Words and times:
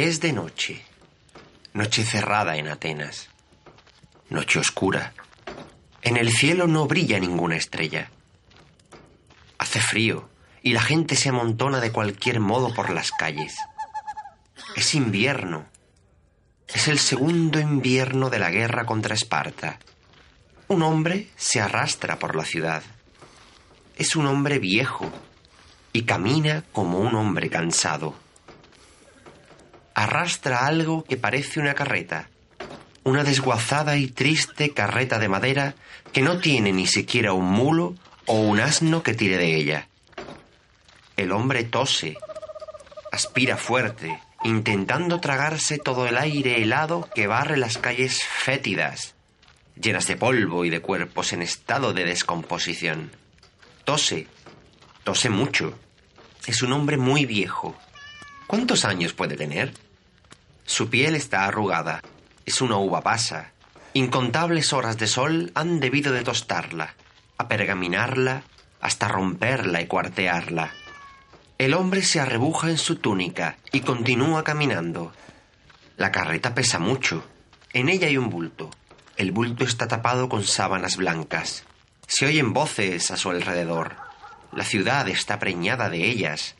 Es 0.00 0.20
de 0.20 0.32
noche, 0.32 0.80
noche 1.72 2.04
cerrada 2.04 2.56
en 2.56 2.68
Atenas, 2.68 3.30
noche 4.30 4.60
oscura. 4.60 5.12
En 6.02 6.16
el 6.16 6.30
cielo 6.30 6.68
no 6.68 6.86
brilla 6.86 7.18
ninguna 7.18 7.56
estrella. 7.56 8.08
Hace 9.58 9.80
frío 9.80 10.28
y 10.62 10.72
la 10.72 10.82
gente 10.82 11.16
se 11.16 11.30
amontona 11.30 11.80
de 11.80 11.90
cualquier 11.90 12.38
modo 12.38 12.72
por 12.72 12.90
las 12.90 13.10
calles. 13.10 13.56
Es 14.76 14.94
invierno. 14.94 15.66
Es 16.68 16.86
el 16.86 17.00
segundo 17.00 17.58
invierno 17.58 18.30
de 18.30 18.38
la 18.38 18.50
guerra 18.50 18.86
contra 18.86 19.16
Esparta. 19.16 19.80
Un 20.68 20.82
hombre 20.82 21.26
se 21.34 21.60
arrastra 21.60 22.20
por 22.20 22.36
la 22.36 22.44
ciudad. 22.44 22.84
Es 23.96 24.14
un 24.14 24.26
hombre 24.26 24.60
viejo 24.60 25.10
y 25.92 26.02
camina 26.02 26.62
como 26.70 27.00
un 27.00 27.16
hombre 27.16 27.50
cansado 27.50 28.14
arrastra 29.98 30.64
algo 30.64 31.02
que 31.02 31.16
parece 31.16 31.58
una 31.58 31.74
carreta, 31.74 32.28
una 33.02 33.24
desguazada 33.24 33.96
y 33.96 34.06
triste 34.06 34.72
carreta 34.72 35.18
de 35.18 35.28
madera 35.28 35.74
que 36.12 36.22
no 36.22 36.38
tiene 36.38 36.72
ni 36.72 36.86
siquiera 36.86 37.32
un 37.32 37.46
mulo 37.46 37.96
o 38.26 38.34
un 38.34 38.60
asno 38.60 39.02
que 39.02 39.14
tire 39.14 39.38
de 39.38 39.56
ella. 39.56 39.88
El 41.16 41.32
hombre 41.32 41.64
tose, 41.64 42.16
aspira 43.10 43.56
fuerte, 43.56 44.20
intentando 44.44 45.18
tragarse 45.18 45.78
todo 45.78 46.06
el 46.06 46.16
aire 46.16 46.62
helado 46.62 47.08
que 47.12 47.26
barre 47.26 47.56
las 47.56 47.76
calles 47.76 48.22
fétidas, 48.22 49.16
llenas 49.74 50.06
de 50.06 50.16
polvo 50.16 50.64
y 50.64 50.70
de 50.70 50.80
cuerpos 50.80 51.32
en 51.32 51.42
estado 51.42 51.92
de 51.92 52.04
descomposición. 52.04 53.10
Tose, 53.82 54.28
tose 55.02 55.28
mucho. 55.28 55.76
Es 56.46 56.62
un 56.62 56.72
hombre 56.72 56.98
muy 56.98 57.26
viejo. 57.26 57.76
¿Cuántos 58.46 58.84
años 58.84 59.12
puede 59.12 59.36
tener? 59.36 59.87
Su 60.68 60.90
piel 60.90 61.14
está 61.14 61.46
arrugada. 61.46 62.02
Es 62.44 62.60
una 62.60 62.76
uva 62.76 63.00
pasa. 63.00 63.52
Incontables 63.94 64.74
horas 64.74 64.98
de 64.98 65.06
sol 65.06 65.50
han 65.54 65.80
debido 65.80 66.12
de 66.12 66.22
tostarla, 66.22 66.94
apergaminarla, 67.38 68.42
hasta 68.82 69.08
romperla 69.08 69.80
y 69.80 69.86
cuartearla. 69.86 70.74
El 71.56 71.72
hombre 71.72 72.02
se 72.02 72.20
arrebuja 72.20 72.68
en 72.68 72.76
su 72.76 72.96
túnica 72.96 73.56
y 73.72 73.80
continúa 73.80 74.44
caminando. 74.44 75.14
La 75.96 76.12
carreta 76.12 76.54
pesa 76.54 76.78
mucho. 76.78 77.24
En 77.72 77.88
ella 77.88 78.08
hay 78.08 78.18
un 78.18 78.28
bulto. 78.28 78.68
El 79.16 79.32
bulto 79.32 79.64
está 79.64 79.88
tapado 79.88 80.28
con 80.28 80.44
sábanas 80.44 80.98
blancas. 80.98 81.64
Se 82.06 82.26
oyen 82.26 82.52
voces 82.52 83.10
a 83.10 83.16
su 83.16 83.30
alrededor. 83.30 83.96
La 84.52 84.64
ciudad 84.64 85.08
está 85.08 85.38
preñada 85.38 85.88
de 85.88 86.04
ellas. 86.04 86.56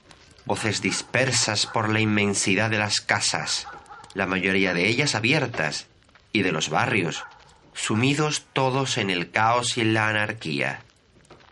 Voces 0.46 0.80
dispersas 0.80 1.66
por 1.66 1.90
la 1.90 2.00
inmensidad 2.00 2.70
de 2.70 2.78
las 2.78 3.02
casas 3.02 3.66
la 4.14 4.26
mayoría 4.26 4.74
de 4.74 4.88
ellas 4.88 5.14
abiertas, 5.14 5.86
y 6.32 6.42
de 6.42 6.52
los 6.52 6.68
barrios, 6.68 7.24
sumidos 7.74 8.46
todos 8.52 8.98
en 8.98 9.10
el 9.10 9.30
caos 9.30 9.78
y 9.78 9.82
en 9.82 9.94
la 9.94 10.08
anarquía. 10.08 10.82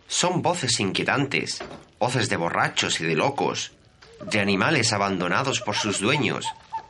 Son 0.07 0.41
voces 0.41 0.79
inquietantes, 0.79 1.63
voces 1.99 2.29
de 2.29 2.37
borrachos 2.37 2.99
y 3.01 3.05
de 3.05 3.15
locos, 3.15 3.73
de 4.21 4.39
animales 4.39 4.93
abandonados 4.93 5.61
por 5.61 5.75
sus 5.75 5.99
dueños, 5.99 6.45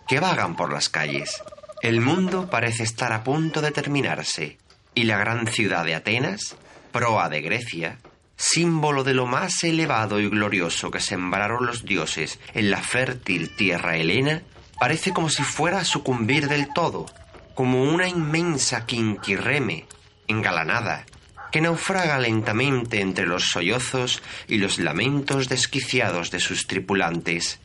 que 0.08 0.20
vagan 0.20 0.56
por 0.56 0.72
las 0.72 0.90
calles. 0.90 1.42
El 1.82 2.02
mundo 2.02 2.50
parece 2.50 2.84
estar 2.84 3.14
a 3.14 3.24
punto 3.24 3.62
de 3.62 3.72
terminarse, 3.72 4.58
y 4.96 5.04
la 5.04 5.18
gran 5.18 5.48
ciudad 5.48 5.86
de 5.86 5.96
Atenas, 5.96 6.56
proa 6.92 7.30
de 7.30 7.42
Grecia, 7.42 8.00
símbolo 8.36 9.04
de 9.04 9.14
lo 9.14 9.26
más 9.26 9.64
elevado 9.64 10.20
y 10.20 10.30
glorioso 10.30 10.90
que 10.90 11.00
sembraron 11.00 11.66
los 11.66 11.86
dioses 11.86 12.40
en 12.54 12.72
la 12.72 12.82
fértil 12.82 13.56
tierra 13.56 13.98
helena, 13.98 14.42
Parece 14.80 15.12
como 15.12 15.30
si 15.30 15.44
fuera 15.44 15.80
a 15.80 15.86
sucumbir 15.86 16.48
del 16.48 16.72
todo, 16.74 17.08
como 17.56 17.84
una 17.84 18.08
inmensa 18.08 18.86
quinquirreme, 18.86 19.86
engalanada, 20.28 21.06
que 21.52 21.62
naufraga 21.62 22.20
lentamente 22.20 23.02
entre 23.02 23.26
los 23.26 23.50
sollozos 23.50 24.22
y 24.48 24.58
los 24.58 24.78
lamentos 24.78 25.50
desquiciados 25.50 26.30
de 26.30 26.40
sus 26.40 26.68
tripulantes. 26.68 27.60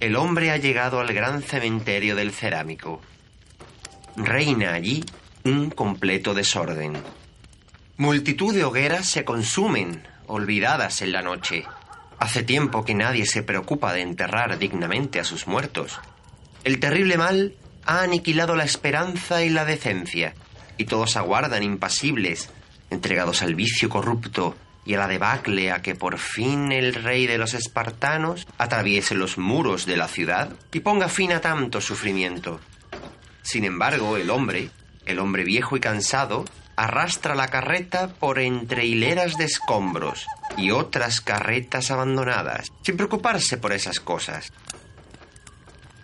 El 0.00 0.16
hombre 0.16 0.50
ha 0.50 0.58
llegado 0.58 1.00
al 1.00 1.12
gran 1.12 1.42
cementerio 1.42 2.14
del 2.14 2.32
cerámico. 2.32 3.00
Reina 4.16 4.74
allí 4.74 5.04
un 5.44 5.70
completo 5.70 6.34
desorden. 6.34 7.02
Multitud 7.96 8.54
de 8.54 8.64
hogueras 8.64 9.08
se 9.08 9.24
consumen, 9.24 10.06
olvidadas 10.26 11.02
en 11.02 11.12
la 11.12 11.22
noche. 11.22 11.64
Hace 12.20 12.42
tiempo 12.42 12.84
que 12.84 12.94
nadie 12.94 13.26
se 13.26 13.42
preocupa 13.42 13.92
de 13.92 14.02
enterrar 14.02 14.58
dignamente 14.58 15.20
a 15.20 15.24
sus 15.24 15.46
muertos. 15.46 16.00
El 16.64 16.80
terrible 16.80 17.16
mal 17.16 17.54
ha 17.86 18.02
aniquilado 18.02 18.56
la 18.56 18.64
esperanza 18.64 19.44
y 19.44 19.50
la 19.50 19.64
decencia, 19.64 20.34
y 20.76 20.84
todos 20.84 21.16
aguardan 21.16 21.62
impasibles, 21.62 22.50
entregados 22.90 23.42
al 23.42 23.54
vicio 23.54 23.88
corrupto 23.88 24.56
y 24.84 24.94
a 24.94 24.98
la 24.98 25.08
debacle 25.08 25.70
a 25.70 25.82
que 25.82 25.94
por 25.94 26.18
fin 26.18 26.72
el 26.72 26.94
rey 26.94 27.26
de 27.26 27.38
los 27.38 27.54
espartanos 27.54 28.46
atraviese 28.56 29.14
los 29.14 29.36
muros 29.36 29.86
de 29.86 29.96
la 29.96 30.08
ciudad 30.08 30.50
y 30.72 30.80
ponga 30.80 31.08
fin 31.08 31.32
a 31.32 31.40
tanto 31.40 31.80
sufrimiento. 31.80 32.60
Sin 33.42 33.64
embargo, 33.64 34.16
el 34.16 34.30
hombre, 34.30 34.70
el 35.06 35.18
hombre 35.18 35.44
viejo 35.44 35.76
y 35.76 35.80
cansado, 35.80 36.44
arrastra 36.78 37.34
la 37.34 37.48
carreta 37.48 38.06
por 38.06 38.38
entre 38.38 38.86
hileras 38.86 39.36
de 39.36 39.44
escombros 39.44 40.26
y 40.56 40.70
otras 40.70 41.20
carretas 41.20 41.90
abandonadas, 41.90 42.72
sin 42.82 42.96
preocuparse 42.96 43.56
por 43.56 43.72
esas 43.72 43.98
cosas. 43.98 44.52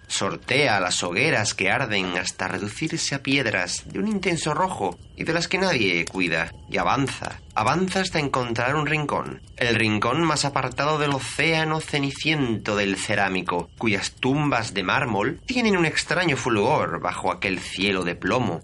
Sortea 0.09 0.81
las 0.81 1.03
hogueras 1.03 1.55
que 1.55 1.71
arden 1.71 2.19
hasta 2.19 2.49
reducirse 2.49 3.15
a 3.15 3.23
piedras 3.23 3.85
de 3.87 4.01
un 4.01 4.09
intenso 4.09 4.53
rojo 4.53 4.99
y 5.17 5.23
de 5.23 5.33
las 5.33 5.47
que 5.47 5.59
nadie 5.59 6.05
cuida, 6.05 6.53
y 6.69 6.79
avanza, 6.79 7.41
avanza 7.55 8.01
hasta 8.01 8.19
encontrar 8.19 8.75
un 8.75 8.87
rincón, 8.87 9.43
el 9.57 9.77
rincón 9.77 10.23
más 10.23 10.45
apartado 10.45 10.99
del 10.99 11.11
océano 11.11 11.81
ceniciento 11.81 12.75
del 12.75 12.97
cerámico, 12.97 13.71
cuyas 13.79 14.13
tumbas 14.13 14.75
de 14.75 14.83
mármol 14.83 15.41
tienen 15.47 15.77
un 15.77 15.87
extraño 15.87 16.37
fulgor 16.37 17.01
bajo 17.01 17.33
aquel 17.33 17.61
cielo 17.61 18.03
de 18.03 18.17
plomo 18.17 18.61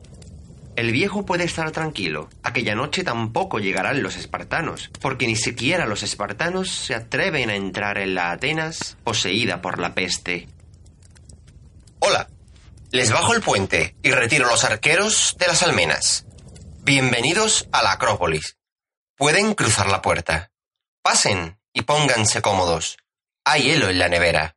El 0.76 0.92
viejo 0.92 1.26
puede 1.26 1.44
estar 1.44 1.70
tranquilo. 1.72 2.28
Aquella 2.42 2.74
noche 2.74 3.04
tampoco 3.04 3.58
llegarán 3.58 4.02
los 4.02 4.16
espartanos, 4.16 4.90
porque 5.00 5.26
ni 5.26 5.36
siquiera 5.36 5.86
los 5.86 6.02
espartanos 6.02 6.70
se 6.70 6.94
atreven 6.94 7.50
a 7.50 7.56
entrar 7.56 7.98
en 7.98 8.14
la 8.14 8.30
Atenas 8.30 8.96
poseída 9.04 9.60
por 9.60 9.78
la 9.78 9.94
peste. 9.94 10.48
Hola. 11.98 12.28
Les 12.92 13.12
bajo 13.12 13.34
el 13.34 13.40
puente 13.40 13.94
y 14.02 14.10
retiro 14.10 14.48
los 14.48 14.64
arqueros 14.64 15.36
de 15.38 15.46
las 15.46 15.62
almenas. 15.62 16.26
Bienvenidos 16.82 17.68
a 17.70 17.84
la 17.84 17.92
Acrópolis. 17.92 18.56
Pueden 19.16 19.54
cruzar 19.54 19.88
la 19.88 20.02
puerta. 20.02 20.50
Pasen 21.02 21.58
y 21.72 21.82
pónganse 21.82 22.42
cómodos. 22.42 22.96
Hay 23.44 23.62
hielo 23.62 23.90
en 23.90 23.98
la 24.00 24.08
nevera. 24.08 24.56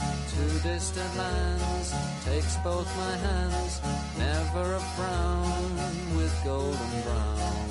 to 0.31 0.59
distant 0.63 1.17
lands 1.17 1.93
takes 2.23 2.55
both 2.57 2.87
my 2.97 3.15
hands 3.17 3.81
never 4.17 4.75
a 4.75 4.79
frown 4.95 5.75
with 6.15 6.33
golden 6.45 7.01
brown 7.01 7.70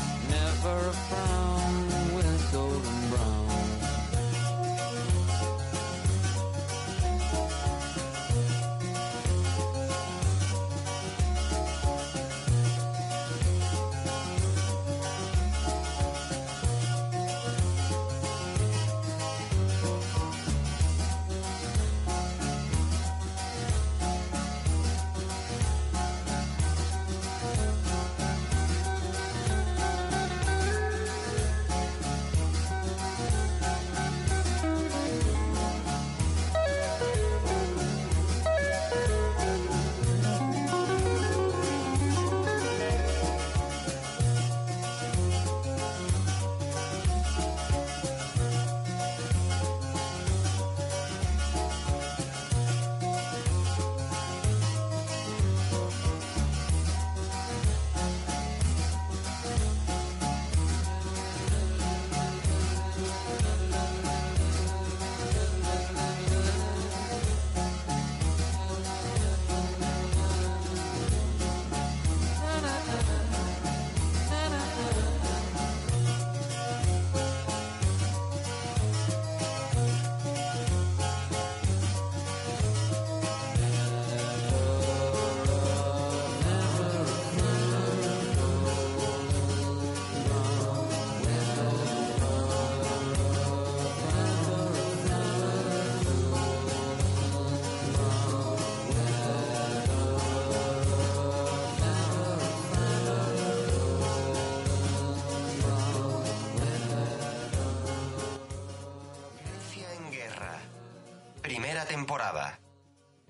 Temporada. 111.91 112.61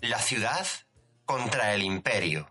La 0.01 0.19
ciudad 0.19 0.67
contra 1.25 1.73
el 1.73 1.81
imperio. 1.81 2.50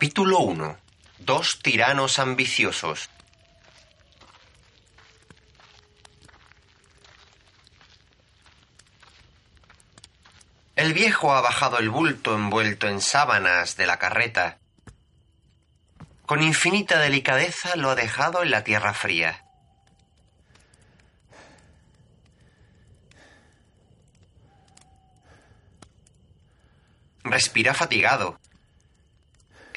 Capítulo 0.00 0.38
1. 0.38 0.78
Dos 1.18 1.58
tiranos 1.62 2.18
ambiciosos. 2.18 3.10
El 10.74 10.94
viejo 10.94 11.34
ha 11.34 11.42
bajado 11.42 11.78
el 11.80 11.90
bulto 11.90 12.34
envuelto 12.34 12.88
en 12.88 13.02
sábanas 13.02 13.76
de 13.76 13.86
la 13.86 13.98
carreta. 13.98 14.56
Con 16.24 16.42
infinita 16.42 16.98
delicadeza 16.98 17.76
lo 17.76 17.90
ha 17.90 17.94
dejado 17.94 18.42
en 18.42 18.52
la 18.52 18.64
tierra 18.64 18.94
fría. 18.94 19.44
Respira 27.22 27.74
fatigado. 27.74 28.39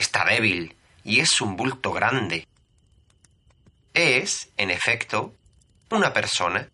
Está 0.03 0.25
débil 0.25 0.75
y 1.05 1.21
es 1.21 1.39
un 1.39 1.55
bulto 1.55 1.93
grande. 1.93 2.45
Es, 3.93 4.49
en 4.57 4.69
efecto, 4.69 5.33
una 5.89 6.11
persona, 6.11 6.67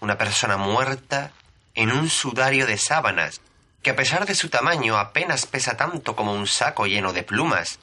una 0.00 0.18
persona 0.18 0.58
muerta 0.58 1.32
en 1.74 1.90
un 1.90 2.10
sudario 2.10 2.66
de 2.66 2.76
sábanas, 2.76 3.40
que 3.82 3.88
a 3.88 3.96
pesar 3.96 4.26
de 4.26 4.34
su 4.34 4.50
tamaño 4.50 4.98
apenas 4.98 5.46
pesa 5.46 5.78
tanto 5.78 6.14
como 6.14 6.34
un 6.34 6.46
saco 6.46 6.84
lleno 6.84 7.14
de 7.14 7.22
plumas. 7.22 7.78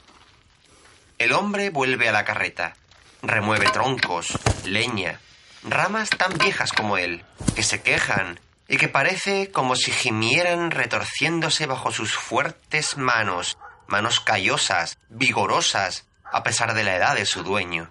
El 1.18 1.32
hombre 1.32 1.70
vuelve 1.70 2.08
a 2.08 2.12
la 2.12 2.24
carreta, 2.24 2.76
remueve 3.22 3.66
troncos, 3.70 4.38
leña, 4.64 5.18
ramas 5.64 6.10
tan 6.10 6.38
viejas 6.38 6.70
como 6.72 6.96
él, 6.96 7.24
que 7.56 7.64
se 7.64 7.82
quejan 7.82 8.38
y 8.68 8.76
que 8.76 8.86
parece 8.86 9.50
como 9.50 9.74
si 9.74 9.90
gimieran 9.90 10.70
retorciéndose 10.70 11.66
bajo 11.66 11.90
sus 11.90 12.14
fuertes 12.14 12.96
manos, 12.96 13.58
manos 13.92 14.20
callosas, 14.20 14.96
vigorosas, 15.10 16.06
a 16.24 16.42
pesar 16.42 16.72
de 16.72 16.82
la 16.82 16.96
edad 16.96 17.14
de 17.14 17.26
su 17.26 17.42
dueño. 17.42 17.90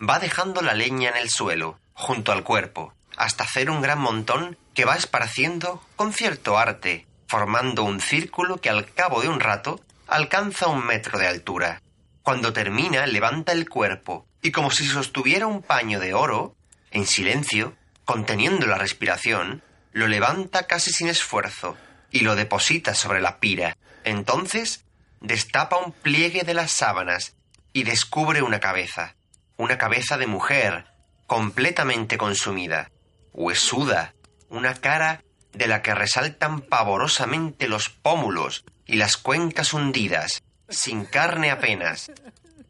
Va 0.00 0.18
dejando 0.18 0.62
la 0.62 0.72
leña 0.72 1.10
en 1.10 1.18
el 1.18 1.28
suelo, 1.28 1.78
junto 1.92 2.32
al 2.32 2.42
cuerpo, 2.42 2.94
hasta 3.18 3.44
hacer 3.44 3.68
un 3.68 3.82
gran 3.82 4.00
montón 4.00 4.56
que 4.72 4.86
va 4.86 4.96
esparciendo 4.96 5.84
con 5.94 6.14
cierto 6.14 6.56
arte, 6.56 7.06
formando 7.28 7.84
un 7.84 8.00
círculo 8.00 8.62
que 8.62 8.70
al 8.70 8.90
cabo 8.94 9.20
de 9.20 9.28
un 9.28 9.40
rato 9.40 9.78
alcanza 10.08 10.68
un 10.68 10.86
metro 10.86 11.18
de 11.18 11.28
altura. 11.28 11.82
Cuando 12.22 12.54
termina, 12.54 13.06
levanta 13.06 13.52
el 13.52 13.68
cuerpo 13.68 14.26
y 14.40 14.52
como 14.52 14.70
si 14.70 14.86
sostuviera 14.86 15.46
un 15.46 15.60
paño 15.60 16.00
de 16.00 16.14
oro, 16.14 16.56
en 16.90 17.06
silencio, 17.06 17.76
conteniendo 18.06 18.66
la 18.66 18.78
respiración, 18.78 19.62
lo 19.92 20.08
levanta 20.08 20.66
casi 20.66 20.92
sin 20.92 21.08
esfuerzo 21.08 21.76
y 22.10 22.20
lo 22.20 22.36
deposita 22.36 22.94
sobre 22.94 23.20
la 23.20 23.38
pira. 23.38 23.76
Entonces 24.02 24.84
destapa 25.22 25.76
un 25.76 25.92
pliegue 25.92 26.42
de 26.42 26.54
las 26.54 26.72
sábanas 26.72 27.36
y 27.72 27.84
descubre 27.84 28.42
una 28.42 28.60
cabeza, 28.60 29.14
una 29.56 29.78
cabeza 29.78 30.18
de 30.18 30.26
mujer, 30.26 30.86
completamente 31.26 32.18
consumida, 32.18 32.90
huesuda, 33.32 34.14
una 34.48 34.74
cara 34.74 35.22
de 35.52 35.66
la 35.66 35.80
que 35.80 35.94
resaltan 35.94 36.60
pavorosamente 36.60 37.68
los 37.68 37.88
pómulos 37.88 38.64
y 38.84 38.96
las 38.96 39.16
cuencas 39.16 39.72
hundidas, 39.72 40.42
sin 40.68 41.04
carne 41.04 41.50
apenas. 41.50 42.10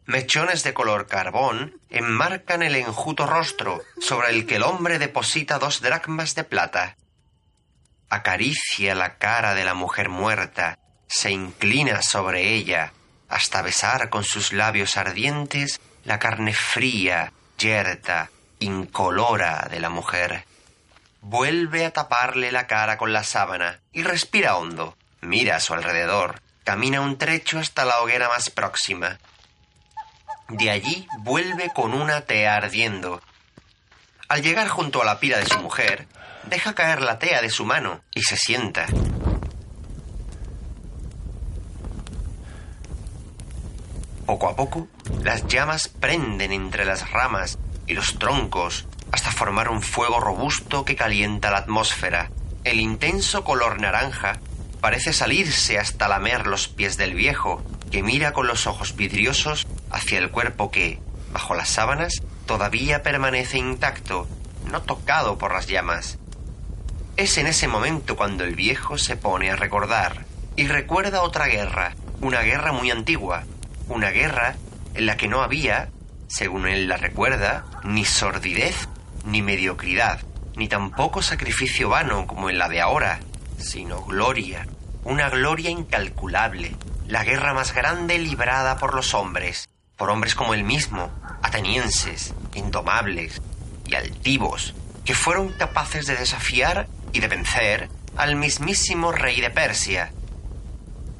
Mechones 0.05 0.63
de 0.63 0.73
color 0.73 1.07
carbón 1.07 1.79
enmarcan 1.89 2.61
el 2.61 2.75
enjuto 2.75 3.25
rostro 3.25 3.81
sobre 3.99 4.29
el 4.29 4.45
que 4.45 4.57
el 4.57 4.63
hombre 4.63 4.99
deposita 4.99 5.59
dos 5.59 5.81
dracmas 5.81 6.35
de 6.35 6.43
plata. 6.43 6.97
Acaricia 8.09 8.95
la 8.95 9.17
cara 9.17 9.55
de 9.55 9.63
la 9.63 9.73
mujer 9.73 10.09
muerta, 10.09 10.77
se 11.13 11.29
inclina 11.29 12.01
sobre 12.01 12.55
ella, 12.55 12.91
hasta 13.29 13.61
besar 13.61 14.09
con 14.09 14.23
sus 14.23 14.51
labios 14.51 14.97
ardientes 14.97 15.79
la 16.05 16.17
carne 16.17 16.55
fría, 16.55 17.31
yerta, 17.55 18.31
incolora 18.57 19.67
de 19.69 19.79
la 19.79 19.89
mujer. 19.89 20.45
Vuelve 21.21 21.85
a 21.85 21.93
taparle 21.93 22.51
la 22.51 22.65
cara 22.65 22.97
con 22.97 23.13
la 23.13 23.23
sábana 23.23 23.79
y 23.91 24.01
respira 24.01 24.55
hondo. 24.55 24.97
Mira 25.21 25.57
a 25.57 25.59
su 25.59 25.75
alrededor. 25.75 26.41
Camina 26.63 26.99
un 27.01 27.19
trecho 27.19 27.59
hasta 27.59 27.85
la 27.85 28.01
hoguera 28.01 28.27
más 28.27 28.49
próxima. 28.49 29.19
De 30.49 30.71
allí 30.71 31.07
vuelve 31.19 31.69
con 31.75 31.93
una 31.93 32.21
tea 32.21 32.55
ardiendo. 32.55 33.21
Al 34.29 34.41
llegar 34.41 34.67
junto 34.67 35.03
a 35.03 35.05
la 35.05 35.19
pila 35.19 35.37
de 35.37 35.45
su 35.45 35.59
mujer, 35.59 36.07
deja 36.45 36.73
caer 36.73 37.03
la 37.03 37.19
tea 37.19 37.43
de 37.43 37.51
su 37.51 37.65
mano 37.65 38.01
y 38.15 38.23
se 38.23 38.35
sienta. 38.35 38.87
Poco 44.25 44.47
a 44.47 44.55
poco, 44.55 44.87
las 45.21 45.47
llamas 45.47 45.89
prenden 45.89 46.51
entre 46.53 46.85
las 46.85 47.11
ramas 47.11 47.59
y 47.87 47.93
los 47.93 48.17
troncos 48.19 48.87
hasta 49.11 49.31
formar 49.31 49.69
un 49.69 49.81
fuego 49.81 50.19
robusto 50.19 50.85
que 50.85 50.95
calienta 50.95 51.51
la 51.51 51.57
atmósfera. 51.57 52.31
El 52.63 52.79
intenso 52.79 53.43
color 53.43 53.81
naranja 53.81 54.39
parece 54.79 55.13
salirse 55.13 55.77
hasta 55.77 56.07
lamer 56.07 56.47
los 56.47 56.67
pies 56.67 56.97
del 56.97 57.13
viejo, 57.13 57.61
que 57.91 58.01
mira 58.01 58.33
con 58.33 58.47
los 58.47 58.65
ojos 58.65 58.95
vidriosos 58.95 59.67
hacia 59.91 60.19
el 60.19 60.31
cuerpo 60.31 60.71
que, 60.71 60.99
bajo 61.31 61.53
las 61.53 61.69
sábanas, 61.69 62.21
todavía 62.45 63.03
permanece 63.03 63.57
intacto, 63.57 64.27
no 64.71 64.81
tocado 64.81 65.37
por 65.37 65.53
las 65.53 65.67
llamas. 65.67 66.17
Es 67.17 67.37
en 67.37 67.47
ese 67.47 67.67
momento 67.67 68.15
cuando 68.15 68.43
el 68.45 68.55
viejo 68.55 68.97
se 68.97 69.17
pone 69.17 69.51
a 69.51 69.55
recordar 69.55 70.25
y 70.55 70.67
recuerda 70.67 71.21
otra 71.21 71.47
guerra, 71.47 71.95
una 72.21 72.41
guerra 72.41 72.71
muy 72.71 72.89
antigua, 72.89 73.43
una 73.87 74.09
guerra 74.09 74.55
en 74.93 75.05
la 75.05 75.17
que 75.17 75.27
no 75.27 75.41
había, 75.41 75.89
según 76.27 76.67
él 76.67 76.87
la 76.87 76.97
recuerda, 76.97 77.65
ni 77.83 78.05
sordidez 78.05 78.87
ni 79.25 79.41
mediocridad, 79.41 80.21
ni 80.55 80.67
tampoco 80.67 81.21
sacrificio 81.21 81.89
vano 81.89 82.27
como 82.27 82.49
en 82.49 82.57
la 82.57 82.69
de 82.69 82.81
ahora, 82.81 83.19
sino 83.57 84.03
gloria, 84.03 84.67
una 85.03 85.29
gloria 85.29 85.69
incalculable, 85.69 86.75
la 87.07 87.23
guerra 87.23 87.53
más 87.53 87.73
grande 87.73 88.17
librada 88.19 88.77
por 88.77 88.93
los 88.93 89.13
hombres, 89.13 89.69
por 89.97 90.09
hombres 90.09 90.35
como 90.35 90.53
él 90.53 90.63
mismo, 90.63 91.11
atenienses, 91.41 92.33
indomables 92.53 93.41
y 93.85 93.95
altivos, 93.95 94.75
que 95.05 95.15
fueron 95.15 95.49
capaces 95.49 96.05
de 96.05 96.15
desafiar 96.15 96.87
y 97.11 97.19
de 97.19 97.27
vencer 97.27 97.89
al 98.17 98.35
mismísimo 98.35 99.11
rey 99.11 99.41
de 99.41 99.49
Persia. 99.49 100.11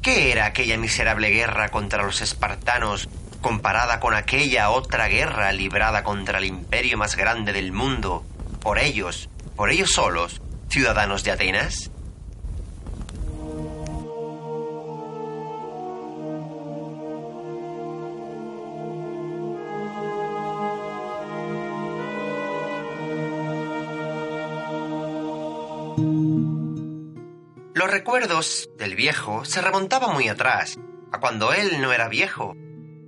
¿Qué 0.04 0.34
era 0.34 0.48
aquella 0.48 0.78
miserable 0.78 1.30
guerra 1.30 1.70
contra 1.70 2.04
los 2.04 2.20
espartanos 2.20 3.08
comparada 3.40 4.02
con 4.02 4.14
aquella 4.14 4.70
otra 4.70 5.08
guerra 5.08 5.54
librada 5.54 6.04
contra 6.04 6.40
el 6.40 6.44
imperio 6.44 6.98
más 6.98 7.16
grande 7.16 7.54
del 7.54 7.72
mundo, 7.72 8.26
por 8.60 8.80
ellos, 8.80 9.30
por 9.56 9.72
ellos 9.72 9.92
solos, 9.94 10.42
ciudadanos 10.70 11.24
de 11.24 11.32
Atenas? 11.32 11.90
Recuerdos 27.94 28.72
del 28.76 28.96
viejo 28.96 29.46
se 29.46 29.62
remontaban 29.62 30.16
muy 30.16 30.28
atrás, 30.28 30.80
a 31.12 31.20
cuando 31.20 31.54
él 31.54 31.80
no 31.80 31.94
era 31.94 32.08
viejo, 32.08 32.56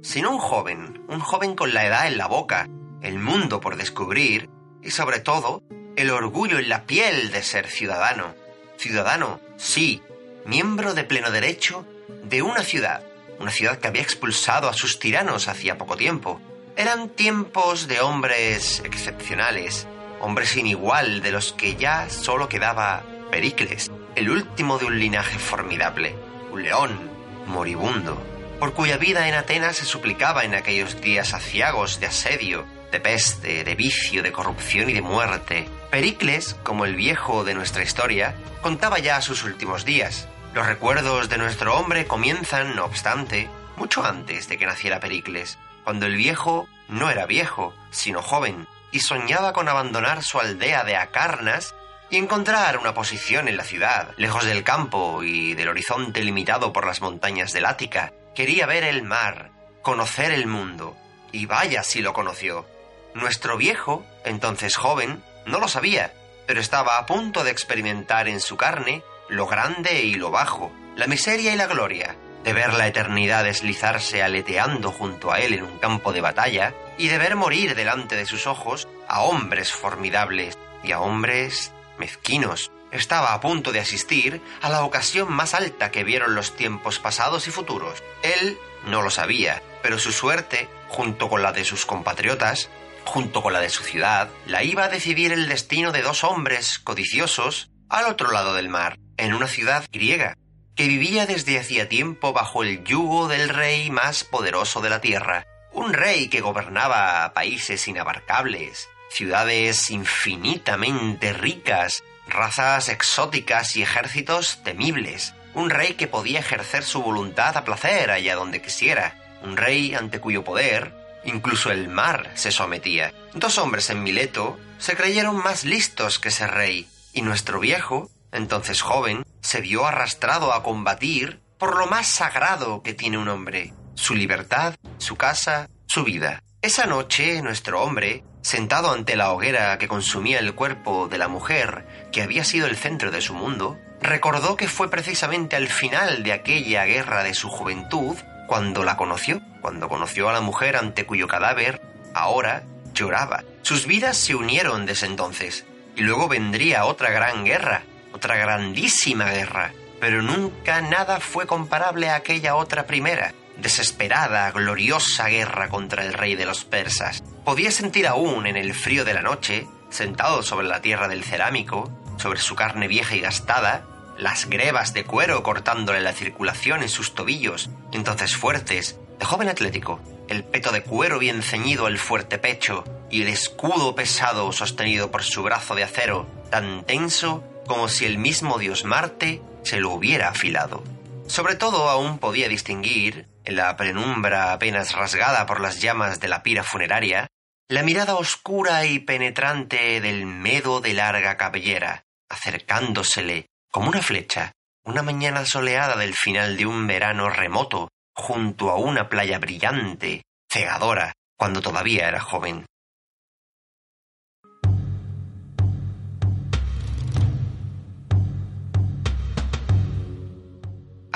sino 0.03 0.29
un 0.29 0.37
joven, 0.37 1.03
un 1.09 1.19
joven 1.19 1.55
con 1.55 1.73
la 1.73 1.87
edad 1.87 2.05
en 2.05 2.19
la 2.19 2.27
boca, 2.27 2.69
el 3.01 3.17
mundo 3.17 3.59
por 3.59 3.77
descubrir 3.77 4.47
y 4.83 4.91
sobre 4.91 5.19
todo 5.21 5.63
el 5.95 6.11
orgullo 6.11 6.59
en 6.59 6.69
la 6.69 6.83
piel 6.83 7.31
de 7.31 7.41
ser 7.41 7.67
ciudadano. 7.67 8.35
Ciudadano, 8.77 9.39
sí, 9.57 10.03
miembro 10.45 10.93
de 10.93 11.03
pleno 11.03 11.31
derecho 11.31 11.83
de 12.23 12.43
una 12.43 12.61
ciudad, 12.61 13.03
una 13.39 13.49
ciudad 13.49 13.79
que 13.79 13.87
había 13.87 14.03
expulsado 14.03 14.69
a 14.69 14.73
sus 14.73 14.99
tiranos 14.99 15.47
hacía 15.47 15.79
poco 15.79 15.97
tiempo. 15.97 16.39
Eran 16.75 17.09
tiempos 17.09 17.87
de 17.87 18.01
hombres 18.01 18.83
excepcionales, 18.85 19.87
hombres 20.19 20.49
sin 20.49 20.67
igual 20.67 21.23
de 21.23 21.31
los 21.31 21.53
que 21.53 21.75
ya 21.75 22.07
solo 22.11 22.47
quedaba 22.47 23.03
Pericles, 23.31 23.89
el 24.15 24.29
último 24.29 24.77
de 24.77 24.86
un 24.86 24.98
linaje 24.98 25.38
formidable, 25.38 26.15
un 26.51 26.63
león 26.63 27.12
moribundo, 27.48 28.22
por 28.60 28.74
cuya 28.74 28.98
vida 28.98 29.27
en 29.27 29.36
Atenas 29.36 29.75
se 29.75 29.86
suplicaba 29.86 30.45
en 30.45 30.55
aquellos 30.55 31.01
días 31.01 31.34
aciagos 31.34 32.00
de 32.00 32.07
asedio, 32.07 32.65
de 32.91 33.00
peste, 33.01 33.65
de 33.65 33.75
vicio, 33.75 34.24
de 34.24 34.31
corrupción 34.31 34.89
y 34.89 34.93
de 34.93 35.01
muerte. 35.01 35.67
Pericles, 35.91 36.55
como 36.63 36.86
el 36.86 36.95
viejo 36.95 37.43
de 37.43 37.53
nuestra 37.55 37.84
historia, 37.84 38.36
contaba 38.62 39.00
ya 39.00 39.22
sus 39.22 39.43
últimos 39.43 39.84
días. 39.84 40.29
Los 40.53 40.65
recuerdos 40.65 41.27
de 41.27 41.38
nuestro 41.38 41.75
hombre 41.77 42.07
comienzan, 42.07 42.75
no 42.75 42.86
obstante, 42.86 43.50
mucho 43.75 44.05
antes 44.05 44.48
de 44.48 44.57
que 44.57 44.65
naciera 44.65 45.01
Pericles, 45.01 45.57
cuando 45.84 46.05
el 46.05 46.15
viejo 46.15 46.69
no 46.88 47.10
era 47.10 47.25
viejo, 47.25 47.75
sino 47.91 48.22
joven, 48.22 48.65
y 48.91 49.01
soñaba 49.01 49.51
con 49.51 49.67
abandonar 49.67 50.24
su 50.24 50.39
aldea 50.39 50.86
de 50.86 50.95
Acarnas 50.95 51.75
encontrar 52.17 52.77
una 52.77 52.93
posición 52.93 53.48
en 53.48 53.57
la 53.57 53.63
ciudad, 53.63 54.12
lejos 54.17 54.45
del 54.45 54.63
campo 54.63 55.24
y 55.24 55.53
del 55.53 55.69
horizonte 55.69 56.24
limitado 56.24 56.72
por 56.74 56.86
las 56.86 57.01
montañas 57.01 57.53
del 57.53 57.65
Ática. 57.65 58.13
Quería 58.34 58.65
ver 58.65 58.84
el 58.84 59.03
mar, 59.03 59.51
conocer 59.81 60.31
el 60.31 60.48
mundo. 60.48 60.95
Y 61.31 61.45
vaya 61.45 61.84
si 61.84 62.01
lo 62.01 62.13
conoció. 62.13 62.65
Nuestro 63.13 63.57
viejo, 63.57 64.05
entonces 64.24 64.75
joven, 64.75 65.24
no 65.45 65.60
lo 65.60 65.67
sabía, 65.67 66.13
pero 66.48 66.60
estaba 66.60 66.98
a 66.98 67.05
punto 67.05 67.43
de 67.43 67.51
experimentar 67.51 68.27
en 68.27 68.39
su 68.39 68.57
carne 68.57 69.03
lo 69.29 69.48
grande 69.48 70.03
y 70.03 70.15
lo 70.15 70.31
bajo, 70.31 70.72
la 70.95 71.07
miseria 71.07 71.53
y 71.53 71.57
la 71.57 71.67
gloria, 71.67 72.15
de 72.43 72.53
ver 72.53 72.74
la 72.74 72.88
eternidad 72.88 73.43
deslizarse 73.43 74.22
aleteando 74.22 74.91
junto 74.91 75.31
a 75.31 75.39
él 75.39 75.53
en 75.53 75.63
un 75.63 75.79
campo 75.79 76.13
de 76.13 76.22
batalla, 76.22 76.74
y 76.98 77.07
de 77.07 77.17
ver 77.17 77.36
morir 77.36 77.75
delante 77.75 78.15
de 78.15 78.25
sus 78.25 78.48
ojos 78.48 78.88
a 79.07 79.22
hombres 79.22 79.72
formidables 79.72 80.57
y 80.84 80.91
a 80.91 81.00
hombres 81.00 81.74
mezquinos. 81.97 82.71
Estaba 82.91 83.33
a 83.33 83.41
punto 83.41 83.71
de 83.71 83.79
asistir 83.79 84.41
a 84.61 84.69
la 84.69 84.83
ocasión 84.83 85.31
más 85.31 85.53
alta 85.53 85.91
que 85.91 86.03
vieron 86.03 86.35
los 86.35 86.55
tiempos 86.55 86.99
pasados 86.99 87.47
y 87.47 87.51
futuros. 87.51 88.03
Él 88.23 88.57
no 88.85 89.01
lo 89.01 89.09
sabía, 89.09 89.61
pero 89.81 89.99
su 89.99 90.11
suerte, 90.11 90.69
junto 90.87 91.29
con 91.29 91.41
la 91.41 91.51
de 91.51 91.65
sus 91.65 91.85
compatriotas, 91.85 92.69
junto 93.05 93.41
con 93.41 93.53
la 93.53 93.59
de 93.59 93.69
su 93.69 93.83
ciudad, 93.83 94.29
la 94.45 94.63
iba 94.63 94.85
a 94.85 94.89
decidir 94.89 95.31
el 95.31 95.47
destino 95.47 95.91
de 95.91 96.01
dos 96.01 96.23
hombres 96.23 96.79
codiciosos 96.79 97.69
al 97.89 98.05
otro 98.05 98.31
lado 98.31 98.53
del 98.53 98.69
mar, 98.69 98.97
en 99.17 99.33
una 99.33 99.47
ciudad 99.47 99.85
griega, 99.91 100.37
que 100.75 100.87
vivía 100.87 101.25
desde 101.25 101.59
hacía 101.59 101.87
tiempo 101.87 102.33
bajo 102.33 102.63
el 102.63 102.83
yugo 102.83 103.27
del 103.27 103.49
rey 103.49 103.89
más 103.91 104.23
poderoso 104.23 104.81
de 104.81 104.89
la 104.89 105.01
tierra, 105.01 105.45
un 105.71 105.93
rey 105.93 106.29
que 106.29 106.41
gobernaba 106.41 107.31
países 107.33 107.87
inabarcables, 107.87 108.89
ciudades 109.09 109.89
infinitamente 109.89 111.33
ricas, 111.33 112.03
razas 112.27 112.89
exóticas 112.89 113.75
y 113.75 113.81
ejércitos 113.81 114.62
temibles, 114.63 115.33
un 115.53 115.69
rey 115.69 115.93
que 115.93 116.07
podía 116.07 116.39
ejercer 116.39 116.83
su 116.83 117.01
voluntad 117.01 117.55
a 117.57 117.63
placer 117.63 118.11
allá 118.11 118.35
donde 118.35 118.61
quisiera, 118.61 119.15
un 119.41 119.57
rey 119.57 119.96
ante 119.96 120.20
cuyo 120.20 120.44
poder 120.44 121.05
incluso 121.25 121.72
el 121.72 121.89
mar 121.89 122.31
se 122.35 122.51
sometía. 122.51 123.13
Dos 123.33 123.57
hombres 123.57 123.89
en 123.89 124.03
Mileto 124.03 124.57
se 124.77 124.96
creyeron 124.96 125.37
más 125.37 125.65
listos 125.65 126.20
que 126.20 126.29
ese 126.29 126.48
rey, 126.48 126.87
y 127.13 127.22
nuestro 127.22 127.59
viejo, 127.59 128.09
entonces 128.31 128.81
joven, 128.81 129.25
se 129.41 129.61
vio 129.61 129.85
arrastrado 129.85 130.53
a 130.53 130.63
combatir 130.63 131.41
por 131.57 131.77
lo 131.77 131.87
más 131.87 132.07
sagrado 132.07 132.83
que 132.83 132.94
tiene 132.94 133.18
un 133.18 133.27
hombre, 133.27 133.74
su 133.96 134.13
libertad, 134.15 134.75
su 134.98 135.15
casa, 135.15 135.70
su 135.87 136.03
vida. 136.03 136.44
Esa 136.61 136.85
noche 136.85 137.41
nuestro 137.41 137.81
hombre, 137.81 138.24
sentado 138.46 138.92
ante 138.92 139.16
la 139.16 139.31
hoguera 139.31 139.75
que 139.79 139.88
consumía 139.88 140.38
el 140.38 140.53
cuerpo 140.53 141.08
de 141.08 141.18
la 141.18 141.27
mujer 141.27 141.84
que 142.12 142.22
había 142.22 142.44
sido 142.44 142.68
el 142.68 142.77
centro 142.77 143.10
de 143.10 143.20
su 143.20 143.34
mundo, 143.34 143.79
recordó 144.00 144.55
que 144.55 144.68
fue 144.68 144.92
precisamente 144.92 145.55
al 145.55 145.68
final 145.68 146.22
de 146.22 146.31
aquella 146.31 146.86
guerra 146.86 147.24
de 147.24 147.34
su 147.34 147.50
juventud 147.50 148.16
cuando 148.48 148.84
la 148.84 148.98
conoció, 148.98 149.42
cuando 149.62 149.90
conoció 149.90 150.29
a 150.29 150.34
la 150.34 150.42
mujer 150.42 150.75
ante 150.75 151.08
cuyo 151.08 151.27
cadáver 151.27 151.81
ahora 152.14 152.62
lloraba. 152.94 153.44
Sus 153.64 153.88
vidas 153.88 154.16
se 154.16 154.36
unieron 154.36 154.86
desde 154.86 155.08
entonces, 155.08 155.66
y 155.96 156.01
luego 156.01 156.27
vendría 156.27 156.86
otra 156.86 157.10
gran 157.10 157.46
guerra, 157.46 157.81
otra 158.14 158.36
grandísima 158.36 159.31
guerra, 159.31 159.74
pero 160.00 160.22
nunca 160.22 160.81
nada 160.81 161.20
fue 161.20 161.48
comparable 161.48 162.10
a 162.10 162.18
aquella 162.18 162.55
otra 162.55 162.86
primera, 162.86 163.34
desesperada, 163.57 164.51
gloriosa 164.51 165.27
guerra 165.27 165.70
contra 165.70 166.05
el 166.05 166.13
rey 166.13 166.35
de 166.35 166.46
los 166.46 166.65
persas. 166.65 167.24
Podía 167.44 167.72
sentir 167.72 168.07
aún 168.07 168.48
en 168.48 168.57
el 168.57 168.74
frío 168.74 169.05
de 169.05 169.13
la 169.13 169.22
noche, 169.22 169.68
sentado 169.89 170.44
sobre 170.44 170.68
la 170.68 170.81
tierra 170.81 171.07
del 171.07 171.24
cerámico, 171.24 171.91
sobre 172.18 172.39
su 172.39 172.55
carne 172.55 172.87
vieja 172.87 173.15
y 173.15 173.22
gastada, 173.22 173.85
las 174.18 174.46
grebas 174.50 174.94
de 174.94 175.03
cuero 175.03 175.44
cortándole 175.44 176.00
la 176.01 176.13
circulación 176.13 176.81
en 176.81 176.89
sus 176.89 177.15
tobillos, 177.15 177.70
entonces 177.91 178.35
fuertes, 178.35 178.98
de 179.20 179.25
joven 179.25 179.50
atlético, 179.50 180.00
el 180.27 180.44
peto 180.44 180.72
de 180.72 180.83
cuero 180.83 181.20
bien 181.20 181.41
ceñido 181.41 181.85
al 181.85 181.98
fuerte 181.98 182.37
pecho 182.37 182.83
y 183.09 183.22
el 183.22 183.27
escudo 183.27 183.96
pesado 183.96 184.51
sostenido 184.51 185.11
por 185.11 185.24
su 185.24 185.44
brazo 185.44 185.75
de 185.75 185.83
acero, 185.83 186.27
tan 186.50 186.83
tenso 186.85 187.44
como 187.68 187.89
si 187.89 188.05
el 188.05 188.18
mismo 188.18 188.57
dios 188.57 188.85
Marte 188.85 189.41
se 189.63 189.79
lo 189.79 189.91
hubiera 189.91 190.29
afilado. 190.29 190.83
Sobre 191.27 191.55
todo 191.55 191.89
aún 191.89 192.20
podía 192.20 192.48
distinguir, 192.48 193.27
en 193.46 193.55
la 193.55 193.75
penumbra 193.75 194.53
apenas 194.53 194.94
rasgada 194.94 195.46
por 195.46 195.62
las 195.62 195.81
llamas 195.81 196.20
de 196.20 196.27
la 196.27 196.44
pira 196.44 196.64
funeraria, 196.64 197.27
la 197.68 197.84
mirada 197.84 198.16
oscura 198.16 198.86
y 198.86 199.00
penetrante 199.00 200.00
del 200.01 200.25
medo 200.25 200.81
de 200.81 200.94
larga 200.94 201.38
cabellera, 201.38 202.03
acercándosele 202.29 203.48
como 203.72 203.90
una 203.90 204.01
flecha, 204.01 204.51
una 204.84 205.01
mañana 205.01 205.46
soleada 205.46 205.98
del 205.98 206.14
final 206.14 206.58
de 206.58 206.66
un 206.66 206.86
verano 206.88 207.29
remoto, 207.29 207.90
junto 208.14 208.70
a 208.70 208.77
una 208.77 209.10
playa 209.10 209.40
brillante, 209.40 210.24
cegadora, 210.50 211.14
cuando 211.38 211.62
todavía 211.62 212.08
era 212.08 212.22
joven. 212.22 212.66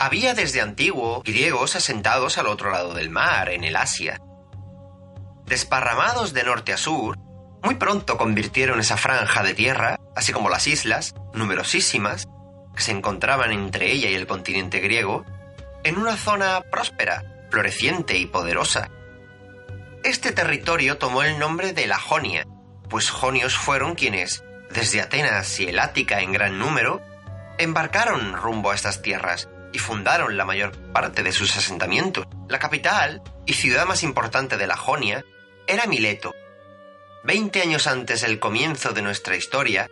Había 0.02 0.34
desde 0.34 0.62
antiguo 0.62 1.22
griegos 1.26 1.76
asentados 1.76 2.38
al 2.38 2.48
otro 2.48 2.72
lado 2.72 2.94
del 2.94 3.10
mar, 3.10 3.50
en 3.50 3.66
el 3.66 3.76
Asia. 3.76 4.18
Desparramados 5.46 6.32
de 6.32 6.46
norte 6.46 6.72
a 6.72 6.78
sur, 6.78 7.18
muy 7.62 7.76
pronto 7.76 8.18
convirtieron 8.18 8.80
esa 8.80 8.96
franja 8.96 9.44
de 9.44 9.54
tierra, 9.54 10.00
así 10.16 10.32
como 10.32 10.50
las 10.50 10.68
islas, 10.68 11.16
numerosísimas, 11.34 12.30
que 12.74 12.82
se 12.82 12.92
encontraban 12.92 13.52
entre 13.52 13.92
ella 13.92 14.10
y 14.10 14.16
el 14.16 14.26
continente 14.26 14.80
griego, 14.80 15.26
en 15.84 15.98
una 15.98 16.16
zona 16.16 16.62
próspera, 16.72 17.46
floreciente 17.52 18.18
y 18.18 18.26
poderosa. 18.26 18.90
Este 20.06 20.32
territorio 20.32 20.98
tomó 20.98 21.24
el 21.24 21.38
nombre 21.40 21.74
de 21.74 21.88
la 21.88 22.00
Jonia, 22.00 22.48
pues 22.90 23.10
jonios 23.10 23.58
fueron 23.58 23.96
quienes, 23.96 24.46
desde 24.72 25.02
Atenas 25.02 25.60
y 25.60 25.68
el 25.68 25.78
Ática 25.78 26.22
en 26.22 26.32
gran 26.32 26.58
número, 26.58 27.02
embarcaron 27.58 28.38
rumbo 28.38 28.72
a 28.72 28.76
estas 28.76 29.02
tierras 29.02 29.50
y 29.72 29.80
fundaron 29.80 30.38
la 30.38 30.46
mayor 30.46 30.72
parte 30.92 31.24
de 31.24 31.32
sus 31.32 31.56
asentamientos. 31.56 32.26
La 32.48 32.60
capital 32.60 33.22
y 33.46 33.54
ciudad 33.54 33.86
más 33.86 34.04
importante 34.04 34.58
de 34.58 34.68
la 34.68 34.78
Jonia 34.78 35.24
era 35.68 35.86
Mileto. 35.86 36.34
Veinte 37.24 37.62
años 37.62 37.88
antes 37.88 38.22
del 38.22 38.40
comienzo 38.40 38.92
de 38.92 39.02
nuestra 39.02 39.36
historia, 39.36 39.90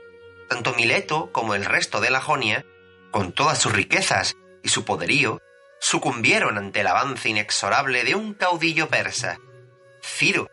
tanto 0.50 0.74
Mileto 0.74 1.32
como 1.32 1.56
el 1.56 1.66
resto 1.66 2.02
de 2.02 2.10
la 2.10 2.22
Jonia 2.22 2.66
con 3.12 3.32
todas 3.32 3.60
sus 3.60 3.74
riquezas 3.74 4.36
y 4.64 4.70
su 4.70 4.86
poderío, 4.86 5.42
sucumbieron 5.80 6.58
ante 6.58 6.82
el 6.82 6.88
avance 6.88 7.30
inexorable 7.30 8.04
de 8.04 8.16
un 8.16 8.34
caudillo 8.34 8.90
persa, 8.90 9.38
Ciro, 10.02 10.50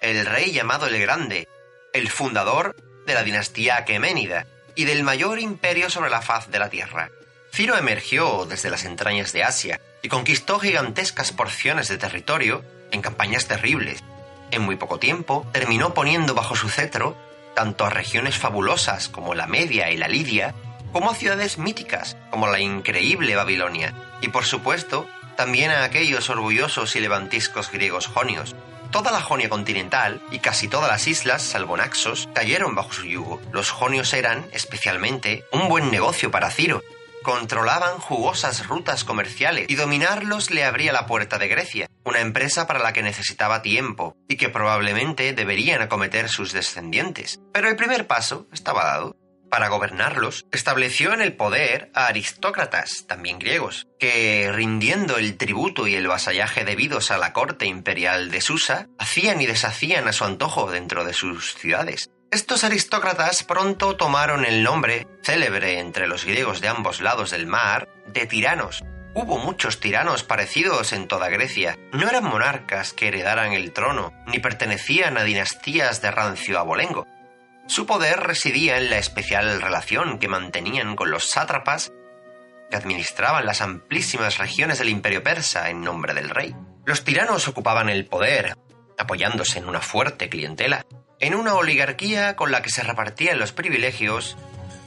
el 0.00 0.26
rey 0.26 0.52
llamado 0.52 0.86
el 0.86 1.00
Grande, 1.00 1.48
el 1.92 2.08
fundador 2.08 2.76
de 3.06 3.14
la 3.14 3.22
dinastía 3.22 3.76
aqueménida 3.76 4.46
y 4.74 4.84
del 4.84 5.02
mayor 5.02 5.40
imperio 5.40 5.90
sobre 5.90 6.10
la 6.10 6.22
faz 6.22 6.50
de 6.50 6.58
la 6.58 6.70
tierra. 6.70 7.10
Ciro 7.52 7.76
emergió 7.76 8.46
desde 8.46 8.70
las 8.70 8.84
entrañas 8.84 9.32
de 9.32 9.44
Asia 9.44 9.80
y 10.02 10.08
conquistó 10.08 10.58
gigantescas 10.58 11.32
porciones 11.32 11.88
de 11.88 11.98
territorio 11.98 12.64
en 12.90 13.02
campañas 13.02 13.46
terribles. 13.46 14.02
En 14.50 14.62
muy 14.62 14.76
poco 14.76 14.98
tiempo 14.98 15.46
terminó 15.52 15.94
poniendo 15.94 16.34
bajo 16.34 16.56
su 16.56 16.68
cetro 16.68 17.16
tanto 17.54 17.84
a 17.84 17.90
regiones 17.90 18.38
fabulosas 18.38 19.08
como 19.08 19.34
la 19.34 19.46
Media 19.46 19.90
y 19.90 19.96
la 19.96 20.08
Lidia, 20.08 20.54
como 20.92 21.10
a 21.10 21.14
ciudades 21.14 21.58
míticas, 21.58 22.16
como 22.30 22.46
la 22.46 22.60
increíble 22.60 23.36
Babilonia, 23.36 23.94
y 24.20 24.28
por 24.28 24.44
supuesto, 24.44 25.06
también 25.36 25.70
a 25.70 25.84
aquellos 25.84 26.30
orgullosos 26.30 26.96
y 26.96 27.00
levantiscos 27.00 27.70
griegos 27.70 28.06
jonios. 28.06 28.54
Toda 28.90 29.12
la 29.12 29.20
Jonia 29.20 29.48
continental 29.48 30.20
y 30.32 30.40
casi 30.40 30.68
todas 30.68 30.90
las 30.90 31.06
islas, 31.06 31.42
salvo 31.42 31.76
Naxos, 31.76 32.28
cayeron 32.34 32.74
bajo 32.74 32.92
su 32.92 33.04
yugo. 33.04 33.40
Los 33.52 33.70
jonios 33.70 34.12
eran, 34.14 34.46
especialmente, 34.52 35.44
un 35.52 35.68
buen 35.68 35.90
negocio 35.90 36.30
para 36.30 36.50
Ciro. 36.50 36.82
Controlaban 37.22 37.98
jugosas 37.98 38.66
rutas 38.66 39.04
comerciales 39.04 39.66
y 39.68 39.74
dominarlos 39.74 40.50
le 40.50 40.64
abría 40.64 40.92
la 40.92 41.06
puerta 41.06 41.38
de 41.38 41.48
Grecia, 41.48 41.86
una 42.04 42.20
empresa 42.20 42.66
para 42.66 42.80
la 42.80 42.94
que 42.94 43.02
necesitaba 43.02 43.60
tiempo 43.60 44.16
y 44.26 44.36
que 44.36 44.48
probablemente 44.48 45.34
deberían 45.34 45.82
acometer 45.82 46.30
sus 46.30 46.52
descendientes. 46.52 47.38
Pero 47.52 47.68
el 47.68 47.76
primer 47.76 48.06
paso 48.06 48.48
estaba 48.52 48.84
dado 48.84 49.16
para 49.50 49.68
gobernarlos, 49.68 50.46
estableció 50.52 51.12
en 51.12 51.20
el 51.20 51.34
poder 51.36 51.90
a 51.92 52.06
aristócratas, 52.06 53.04
también 53.06 53.38
griegos, 53.38 53.86
que, 53.98 54.50
rindiendo 54.52 55.18
el 55.18 55.36
tributo 55.36 55.86
y 55.88 55.96
el 55.96 56.06
vasallaje 56.06 56.64
debidos 56.64 57.10
a 57.10 57.18
la 57.18 57.32
corte 57.32 57.66
imperial 57.66 58.30
de 58.30 58.40
Susa, 58.40 58.86
hacían 58.98 59.40
y 59.40 59.46
deshacían 59.46 60.08
a 60.08 60.12
su 60.12 60.24
antojo 60.24 60.70
dentro 60.70 61.04
de 61.04 61.12
sus 61.12 61.54
ciudades. 61.54 62.10
Estos 62.30 62.64
aristócratas 62.64 63.42
pronto 63.42 63.96
tomaron 63.96 64.44
el 64.44 64.62
nombre, 64.62 65.08
célebre 65.22 65.80
entre 65.80 66.06
los 66.06 66.24
griegos 66.24 66.60
de 66.60 66.68
ambos 66.68 67.00
lados 67.00 67.30
del 67.30 67.46
mar, 67.46 67.88
de 68.06 68.26
tiranos. 68.26 68.84
Hubo 69.14 69.38
muchos 69.38 69.80
tiranos 69.80 70.22
parecidos 70.22 70.92
en 70.92 71.08
toda 71.08 71.28
Grecia. 71.28 71.76
No 71.92 72.08
eran 72.08 72.24
monarcas 72.24 72.92
que 72.92 73.08
heredaran 73.08 73.52
el 73.52 73.72
trono, 73.72 74.12
ni 74.26 74.38
pertenecían 74.38 75.18
a 75.18 75.24
dinastías 75.24 76.00
de 76.00 76.10
rancio 76.12 76.58
abolengo 76.58 77.06
su 77.70 77.86
poder 77.86 78.18
residía 78.18 78.78
en 78.78 78.90
la 78.90 78.98
especial 78.98 79.62
relación 79.62 80.18
que 80.18 80.26
mantenían 80.26 80.96
con 80.96 81.12
los 81.12 81.30
sátrapas 81.30 81.92
que 82.68 82.76
administraban 82.76 83.46
las 83.46 83.60
amplísimas 83.60 84.38
regiones 84.38 84.80
del 84.80 84.88
imperio 84.88 85.22
persa 85.22 85.70
en 85.70 85.80
nombre 85.80 86.12
del 86.12 86.30
rey. 86.30 86.52
Los 86.84 87.04
tiranos 87.04 87.46
ocupaban 87.46 87.88
el 87.88 88.06
poder, 88.06 88.56
apoyándose 88.98 89.60
en 89.60 89.68
una 89.68 89.80
fuerte 89.80 90.28
clientela, 90.28 90.84
en 91.20 91.34
una 91.34 91.54
oligarquía 91.54 92.34
con 92.34 92.50
la 92.50 92.62
que 92.62 92.70
se 92.70 92.82
repartían 92.82 93.38
los 93.38 93.52
privilegios, 93.52 94.36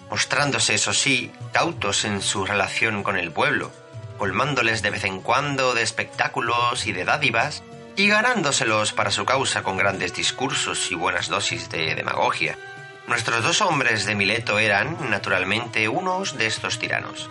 mostrándose, 0.09 0.73
eso 0.73 0.93
sí, 0.93 1.31
cautos 1.51 2.05
en 2.05 2.21
su 2.21 2.45
relación 2.45 3.03
con 3.03 3.17
el 3.17 3.31
pueblo, 3.31 3.71
colmándoles 4.17 4.81
de 4.81 4.89
vez 4.89 5.03
en 5.03 5.21
cuando 5.21 5.75
de 5.75 5.83
espectáculos 5.83 6.87
y 6.87 6.91
de 6.91 7.05
dádivas, 7.05 7.63
y 7.95 8.07
ganándoselos 8.07 8.93
para 8.93 9.11
su 9.11 9.25
causa 9.25 9.61
con 9.61 9.77
grandes 9.77 10.15
discursos 10.15 10.91
y 10.91 10.95
buenas 10.95 11.29
dosis 11.29 11.69
de 11.69 11.93
demagogia. 11.93 12.57
Nuestros 13.05 13.43
dos 13.43 13.61
hombres 13.61 14.05
de 14.05 14.15
Mileto 14.15 14.57
eran, 14.57 15.11
naturalmente, 15.11 15.87
unos 15.87 16.37
de 16.37 16.47
estos 16.47 16.79
tiranos. 16.79 17.29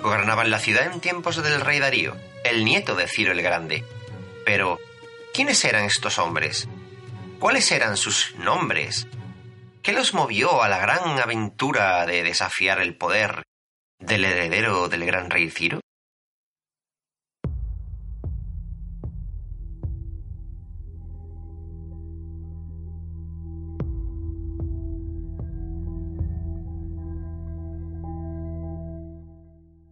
Gobernaban 0.00 0.50
la 0.50 0.60
ciudad 0.60 0.90
en 0.90 1.00
tiempos 1.00 1.42
del 1.42 1.60
rey 1.60 1.80
Darío, 1.80 2.16
el 2.44 2.64
nieto 2.64 2.94
de 2.94 3.08
Ciro 3.08 3.32
el 3.32 3.42
Grande. 3.42 3.84
Pero, 4.46 4.78
¿quiénes 5.34 5.62
eran 5.64 5.84
estos 5.84 6.18
hombres? 6.18 6.68
¿Cuáles 7.38 7.70
eran 7.70 7.96
sus 7.96 8.34
nombres? 8.34 9.06
¿Qué 9.80 9.92
los 9.92 10.12
movió 10.12 10.60
a 10.64 10.68
la 10.68 10.78
gran 10.78 11.20
aventura 11.20 12.04
de 12.04 12.24
desafiar 12.24 12.80
el 12.80 12.96
poder 12.96 13.44
del 14.00 14.24
heredero 14.24 14.88
del 14.88 15.06
gran 15.06 15.30
rey 15.30 15.48
Ciro? 15.48 15.78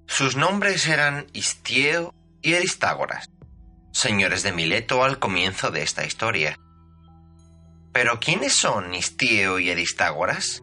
Sus 0.08 0.34
nombres 0.34 0.88
eran 0.88 1.26
Istieo 1.32 2.12
y 2.42 2.54
Aristágoras, 2.54 3.30
señores 3.92 4.42
de 4.42 4.50
Mileto 4.50 5.04
al 5.04 5.20
comienzo 5.20 5.70
de 5.70 5.82
esta 5.82 6.04
historia. 6.04 6.58
Pero 7.96 8.20
¿quiénes 8.20 8.52
son 8.52 8.94
Istieo 8.94 9.58
y 9.58 9.70
Aristágoras? 9.70 10.62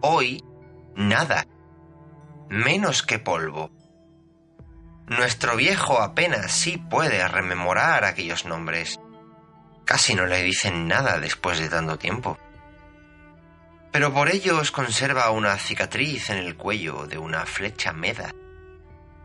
Hoy, 0.00 0.42
nada, 0.96 1.46
menos 2.48 3.04
que 3.04 3.20
polvo. 3.20 3.70
Nuestro 5.06 5.54
viejo 5.54 6.02
apenas 6.02 6.50
sí 6.50 6.78
puede 6.78 7.28
rememorar 7.28 8.04
aquellos 8.04 8.44
nombres. 8.44 8.98
Casi 9.84 10.16
no 10.16 10.26
le 10.26 10.42
dicen 10.42 10.88
nada 10.88 11.20
después 11.20 11.60
de 11.60 11.68
tanto 11.68 11.96
tiempo. 11.96 12.36
Pero 13.92 14.12
por 14.12 14.28
ellos 14.28 14.72
conserva 14.72 15.30
una 15.30 15.56
cicatriz 15.58 16.28
en 16.30 16.38
el 16.38 16.56
cuello 16.56 17.06
de 17.06 17.18
una 17.18 17.46
flecha 17.46 17.92
meda 17.92 18.34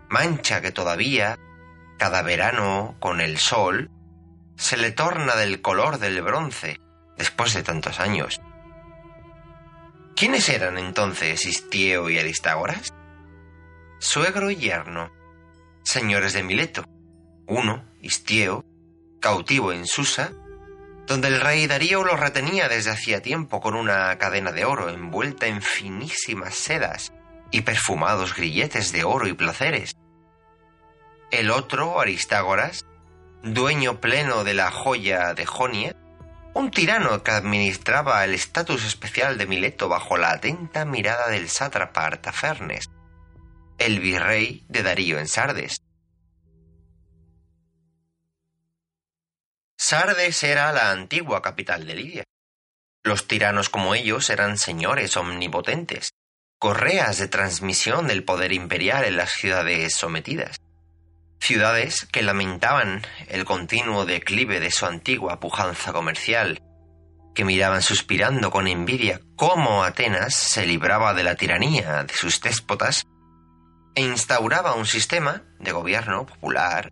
mancha 0.07 0.61
que 0.61 0.71
todavía, 0.71 1.39
cada 1.97 2.21
verano, 2.21 2.95
con 2.99 3.21
el 3.21 3.39
sol, 3.39 3.89
se 4.55 4.77
le 4.77 4.91
torna 4.91 5.35
del 5.35 5.63
color 5.63 5.97
del 5.97 6.21
bronce 6.21 6.79
después 7.17 7.53
de 7.53 7.63
tantos 7.63 7.99
años. 7.99 8.39
¿Quiénes 10.15 10.49
eran 10.49 10.77
entonces 10.77 11.45
Istieo 11.45 12.09
y 12.09 12.17
Aristágoras? 12.17 12.93
Suegro 13.99 14.49
y 14.49 14.55
yerno, 14.55 15.11
señores 15.83 16.33
de 16.33 16.43
Mileto. 16.43 16.83
Uno, 17.45 17.85
Istieo, 18.01 18.65
cautivo 19.19 19.71
en 19.71 19.85
Susa, 19.85 20.31
donde 21.07 21.29
el 21.29 21.39
rey 21.39 21.67
Darío 21.67 22.03
lo 22.03 22.17
retenía 22.17 22.67
desde 22.67 22.91
hacía 22.91 23.21
tiempo 23.21 23.61
con 23.61 23.75
una 23.75 24.17
cadena 24.17 24.51
de 24.51 24.65
oro 24.65 24.89
envuelta 24.89 25.47
en 25.47 25.61
finísimas 25.61 26.55
sedas 26.55 27.13
y 27.51 27.61
perfumados 27.61 28.35
grilletes 28.35 28.91
de 28.91 29.03
oro 29.03 29.27
y 29.27 29.33
placeres. 29.33 29.95
El 31.31 31.49
otro, 31.51 31.99
Aristágoras, 31.99 32.85
dueño 33.43 33.99
pleno 34.01 34.43
de 34.43 34.53
la 34.53 34.71
joya 34.71 35.33
de 35.33 35.45
Jonia, 35.45 35.95
un 36.57 36.71
tirano 36.71 37.21
que 37.21 37.29
administraba 37.29 38.23
el 38.23 38.33
estatus 38.33 38.83
especial 38.83 39.37
de 39.37 39.45
Mileto 39.45 39.89
bajo 39.89 40.17
la 40.17 40.31
atenta 40.31 40.85
mirada 40.85 41.29
del 41.29 41.49
sátrapa 41.49 42.05
Artafernes, 42.05 42.89
el 43.77 43.99
virrey 43.99 44.65
de 44.67 44.81
Darío 44.81 45.19
en 45.19 45.27
Sardes. 45.27 45.83
Sardes 49.77 50.43
era 50.43 50.73
la 50.73 50.89
antigua 50.89 51.43
capital 51.43 51.85
de 51.85 51.93
Lidia. 51.93 52.23
Los 53.03 53.27
tiranos 53.27 53.69
como 53.69 53.93
ellos 53.93 54.31
eran 54.31 54.57
señores 54.57 55.15
omnipotentes, 55.15 56.09
correas 56.57 57.19
de 57.19 57.27
transmisión 57.27 58.07
del 58.07 58.23
poder 58.23 58.51
imperial 58.51 59.05
en 59.05 59.17
las 59.17 59.31
ciudades 59.31 59.93
sometidas. 59.93 60.57
Ciudades 61.39 62.07
que 62.11 62.21
lamentaban 62.21 63.03
el 63.27 63.45
continuo 63.45 64.05
declive 64.05 64.59
de 64.59 64.71
su 64.71 64.85
antigua 64.85 65.39
pujanza 65.39 65.93
comercial, 65.93 66.61
que 67.35 67.45
miraban 67.45 67.81
suspirando 67.81 68.49
con 68.49 68.67
envidia 68.67 69.21
cómo 69.35 69.83
Atenas 69.83 70.35
se 70.35 70.65
libraba 70.65 71.13
de 71.13 71.23
la 71.23 71.35
tiranía 71.35 72.03
de 72.03 72.13
sus 72.13 72.41
déspotas 72.41 73.05
e 73.95 74.01
instauraba 74.01 74.75
un 74.75 74.85
sistema 74.85 75.43
de 75.59 75.71
gobierno 75.71 76.25
popular 76.25 76.91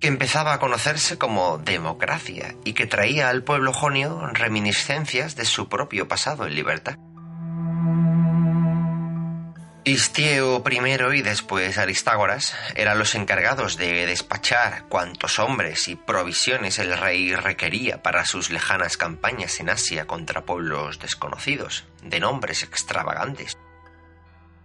que 0.00 0.08
empezaba 0.08 0.52
a 0.52 0.60
conocerse 0.60 1.18
como 1.18 1.58
democracia 1.58 2.54
y 2.64 2.74
que 2.74 2.86
traía 2.86 3.28
al 3.28 3.44
pueblo 3.44 3.72
jonio 3.72 4.26
reminiscencias 4.32 5.36
de 5.36 5.44
su 5.44 5.68
propio 5.68 6.08
pasado 6.08 6.46
en 6.46 6.54
libertad. 6.54 6.98
Istieo 9.86 10.64
primero 10.64 11.12
y 11.12 11.22
después 11.22 11.78
Aristágoras 11.78 12.56
eran 12.74 12.98
los 12.98 13.14
encargados 13.14 13.76
de 13.76 14.04
despachar 14.04 14.88
cuantos 14.88 15.38
hombres 15.38 15.86
y 15.86 15.94
provisiones 15.94 16.80
el 16.80 16.98
rey 16.98 17.36
requería 17.36 18.02
para 18.02 18.24
sus 18.24 18.50
lejanas 18.50 18.96
campañas 18.96 19.60
en 19.60 19.70
Asia 19.70 20.08
contra 20.08 20.44
pueblos 20.44 20.98
desconocidos, 20.98 21.84
de 22.02 22.18
nombres 22.18 22.64
extravagantes. 22.64 23.56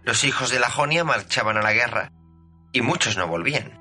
Los 0.02 0.24
hijos 0.24 0.50
de 0.50 0.58
la 0.58 0.68
Jonia 0.68 1.04
marchaban 1.04 1.56
a 1.56 1.62
la 1.62 1.72
guerra 1.72 2.10
y 2.72 2.80
muchos 2.80 3.16
no 3.16 3.28
volvían, 3.28 3.78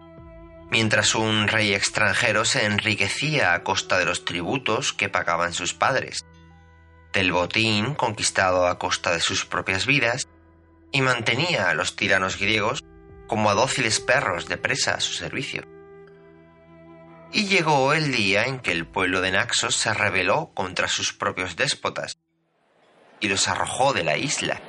mientras 0.69 1.15
un 1.15 1.47
rey 1.47 1.73
extranjero 1.73 2.45
se 2.45 2.65
enriquecía 2.65 3.55
a 3.55 3.63
costa 3.63 3.97
de 3.97 4.05
los 4.05 4.25
tributos 4.25 4.93
que 4.93 5.09
pagaban 5.09 5.53
sus 5.53 5.73
padres, 5.73 6.23
del 7.13 7.31
botín 7.31 7.95
conquistado 7.95 8.67
a 8.67 8.77
costa 8.77 9.09
de 9.11 9.21
sus 9.21 9.43
propias 9.43 9.87
vidas 9.87 10.27
y 10.91 11.01
mantenía 11.01 11.69
a 11.69 11.73
los 11.73 11.95
tiranos 11.95 12.37
griegos 12.37 12.83
como 13.27 13.49
a 13.49 13.53
dóciles 13.53 13.99
perros 13.99 14.47
de 14.47 14.57
presa 14.57 14.95
a 14.95 14.99
su 14.99 15.13
servicio. 15.13 15.63
Y 17.31 17.45
llegó 17.45 17.93
el 17.93 18.11
día 18.11 18.45
en 18.45 18.59
que 18.59 18.71
el 18.71 18.85
pueblo 18.85 19.21
de 19.21 19.31
Naxos 19.31 19.75
se 19.75 19.93
rebeló 19.93 20.51
contra 20.53 20.89
sus 20.89 21.13
propios 21.13 21.55
déspotas 21.55 22.17
y 23.21 23.29
los 23.29 23.47
arrojó 23.47 23.93
de 23.93 24.03
la 24.03 24.17
isla. 24.17 24.59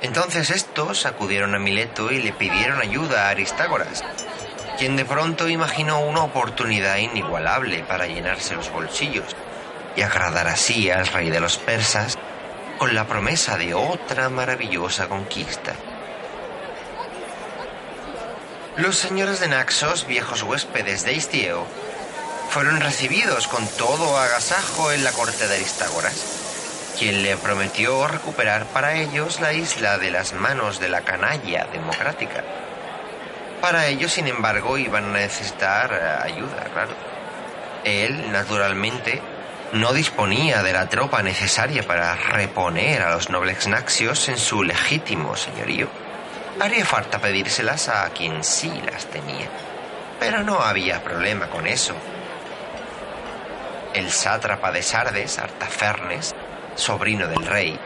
Entonces 0.00 0.50
estos 0.50 1.04
acudieron 1.06 1.56
a 1.56 1.58
Mileto 1.58 2.12
y 2.12 2.22
le 2.22 2.32
pidieron 2.32 2.80
ayuda 2.80 3.26
a 3.26 3.30
Aristágoras, 3.30 4.04
quien 4.78 4.94
de 4.94 5.04
pronto 5.04 5.48
imaginó 5.48 6.00
una 6.00 6.22
oportunidad 6.22 6.98
inigualable 6.98 7.82
para 7.82 8.06
llenarse 8.06 8.54
los 8.54 8.70
bolsillos 8.70 9.34
y 9.96 10.02
agradar 10.02 10.46
así 10.46 10.90
al 10.90 11.08
rey 11.08 11.30
de 11.30 11.40
los 11.40 11.58
persas 11.58 12.16
con 12.78 12.94
la 12.94 13.06
promesa 13.06 13.58
de 13.58 13.74
otra 13.74 14.28
maravillosa 14.28 15.08
conquista. 15.08 15.74
Los 18.76 18.96
señores 18.96 19.40
de 19.40 19.48
Naxos, 19.48 20.06
viejos 20.06 20.44
huéspedes 20.44 21.04
de 21.04 21.14
Istieo, 21.14 21.66
fueron 22.50 22.80
recibidos 22.80 23.48
con 23.48 23.66
todo 23.66 24.16
agasajo 24.16 24.92
en 24.92 25.02
la 25.02 25.10
corte 25.10 25.48
de 25.48 25.56
Aristágoras, 25.56 26.94
quien 26.96 27.24
le 27.24 27.36
prometió 27.36 28.06
recuperar 28.06 28.66
para 28.66 28.94
ellos 28.94 29.40
la 29.40 29.52
isla 29.52 29.98
de 29.98 30.12
las 30.12 30.32
manos 30.32 30.78
de 30.78 30.88
la 30.88 31.00
canalla 31.00 31.66
democrática. 31.72 32.44
Para 33.60 33.88
ello, 33.88 34.08
sin 34.08 34.28
embargo, 34.28 34.78
iban 34.78 35.06
a 35.06 35.18
necesitar 35.18 36.22
ayuda, 36.22 36.64
claro. 36.72 36.92
Él, 37.82 38.30
naturalmente, 38.30 39.20
no 39.72 39.92
disponía 39.92 40.62
de 40.62 40.72
la 40.72 40.88
tropa 40.88 41.22
necesaria 41.22 41.86
para 41.86 42.14
reponer 42.14 43.02
a 43.02 43.10
los 43.10 43.28
nobles 43.28 43.66
naxios 43.66 44.28
en 44.28 44.38
su 44.38 44.62
legítimo 44.62 45.36
señorío. 45.36 45.88
Haría 46.58 46.86
falta 46.86 47.18
pedírselas 47.18 47.88
a 47.88 48.08
quien 48.10 48.42
sí 48.42 48.72
las 48.90 49.06
tenía. 49.06 49.48
Pero 50.18 50.42
no 50.42 50.60
había 50.60 51.04
problema 51.04 51.48
con 51.48 51.66
eso. 51.66 51.94
El 53.94 54.10
sátrapa 54.10 54.72
de 54.72 54.82
Sardes, 54.82 55.38
Artafernes, 55.38 56.34
sobrino 56.74 57.28
del 57.28 57.44
rey, 57.44 57.78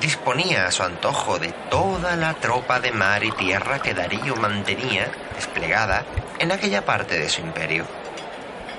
disponía 0.00 0.66
a 0.66 0.70
su 0.70 0.82
antojo 0.82 1.38
de 1.38 1.52
toda 1.70 2.16
la 2.16 2.34
tropa 2.34 2.80
de 2.80 2.92
mar 2.92 3.24
y 3.24 3.32
tierra 3.32 3.80
que 3.80 3.94
Darío 3.94 4.36
mantenía 4.36 5.10
desplegada 5.34 6.04
en 6.38 6.52
aquella 6.52 6.84
parte 6.84 7.18
de 7.18 7.28
su 7.28 7.40
imperio. 7.40 8.03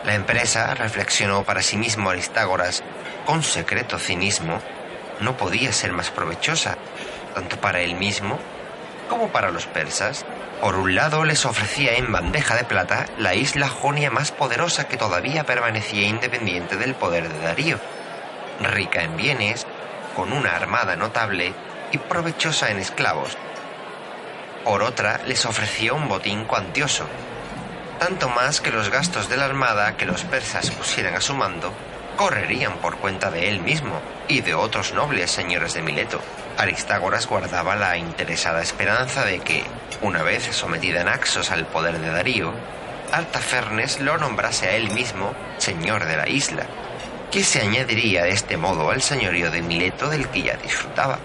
La 0.06 0.14
empresa, 0.14 0.76
reflexionó 0.76 1.44
para 1.44 1.64
sí 1.64 1.78
mismo 1.78 2.12
Aristágoras, 2.12 2.84
con 3.26 3.42
secreto 3.42 3.98
cinismo, 3.98 4.62
no 5.20 5.36
podía 5.36 5.74
ser 5.74 5.94
más 5.94 6.12
provechosa, 6.12 6.78
tanto 7.34 7.58
para 7.58 7.82
él 7.82 7.96
mismo 7.96 8.38
como 9.10 9.30
para 9.30 9.50
los 9.50 9.66
persas. 9.66 10.24
Por 10.62 10.76
un 10.76 10.94
lado 10.94 11.26
les 11.26 11.46
ofrecía 11.46 11.96
en 11.96 12.12
bandeja 12.12 12.56
de 12.56 12.66
plata 12.66 13.08
la 13.18 13.34
isla 13.34 13.68
Jonia 13.68 14.12
más 14.12 14.32
poderosa 14.32 14.88
que 14.88 14.98
todavía 14.98 15.44
permanecía 15.44 16.08
independiente 16.08 16.78
del 16.78 16.94
poder 16.94 17.28
de 17.28 17.40
Darío, 17.40 17.80
rica 18.62 19.02
en 19.02 19.18
bienes, 19.18 19.66
con 20.16 20.34
una 20.34 20.56
armada 20.56 20.96
notable 20.96 21.54
y 21.92 21.98
provechosa 21.98 22.70
en 22.70 22.78
esclavos. 22.78 23.38
Por 24.64 24.84
otra 24.84 25.22
les 25.26 25.46
ofrecía 25.46 25.94
un 25.94 26.08
botín 26.08 26.46
cuantioso, 26.46 27.08
tanto 28.00 28.30
más 28.30 28.62
que 28.62 28.72
los 28.72 28.90
gastos 28.90 29.30
de 29.30 29.38
la 29.38 29.46
armada 29.46 29.98
que 29.98 30.06
los 30.06 30.24
persas 30.24 30.72
pusieran 30.72 31.16
a 31.16 31.22
su 31.22 31.34
mando 31.36 31.74
correrían 32.16 32.78
por 32.78 32.98
cuenta 32.98 33.30
de 33.30 33.50
él 33.50 33.60
mismo 33.60 34.00
y 34.28 34.42
de 34.42 34.56
otros 34.56 34.94
nobles 34.94 35.32
señores 35.32 35.74
de 35.74 35.82
Mileto. 35.82 36.20
Aristágoras 36.58 37.28
guardaba 37.28 37.76
la 37.76 37.98
interesada 37.98 38.62
esperanza 38.62 39.26
de 39.26 39.40
que, 39.40 39.64
una 40.02 40.24
vez 40.24 40.44
sometida 40.56 41.04
Naxos 41.04 41.52
al 41.52 41.66
poder 41.66 42.00
de 42.00 42.10
Darío, 42.10 42.54
Artafernes 43.12 44.00
lo 44.00 44.18
nombrase 44.18 44.68
a 44.68 44.76
él 44.76 44.92
mismo 44.92 45.34
señor 45.58 46.06
de 46.06 46.18
la 46.18 46.28
isla, 46.28 46.66
que 47.32 47.44
se 47.44 47.62
añadiría 47.62 48.24
de 48.24 48.32
este 48.32 48.58
modo 48.58 48.90
al 48.90 49.02
señorío 49.02 49.52
de 49.52 49.62
Mileto 49.62 50.10
del 50.10 50.28
que 50.30 50.44
ya 50.44 50.58
disfrutaba. 50.58 51.20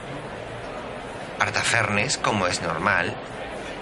Artafernes, 1.39 2.19
como 2.19 2.47
es 2.47 2.61
normal, 2.63 3.15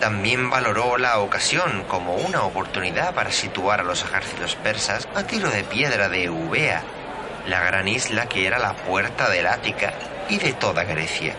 también 0.01 0.49
valoró 0.51 0.97
la 0.97 1.19
ocasión 1.19 1.85
como 1.89 2.15
una 2.15 2.43
oportunidad 2.43 3.15
para 3.15 3.33
situar 3.33 3.81
a 3.81 3.85
los 3.85 4.03
ejércitos 4.03 4.55
persas 4.57 5.09
a 5.15 5.25
tiro 5.25 5.51
de 5.51 5.65
piedra 5.65 6.09
de 6.09 6.25
Eubea, 6.25 6.83
la 7.47 7.61
gran 7.65 7.89
isla 7.89 8.27
que 8.27 8.47
era 8.47 8.59
la 8.59 8.75
puerta 8.75 9.29
del 9.29 9.47
Ática 9.47 9.93
y 10.29 10.39
de 10.39 10.53
toda 10.53 10.85
Grecia. 10.85 11.35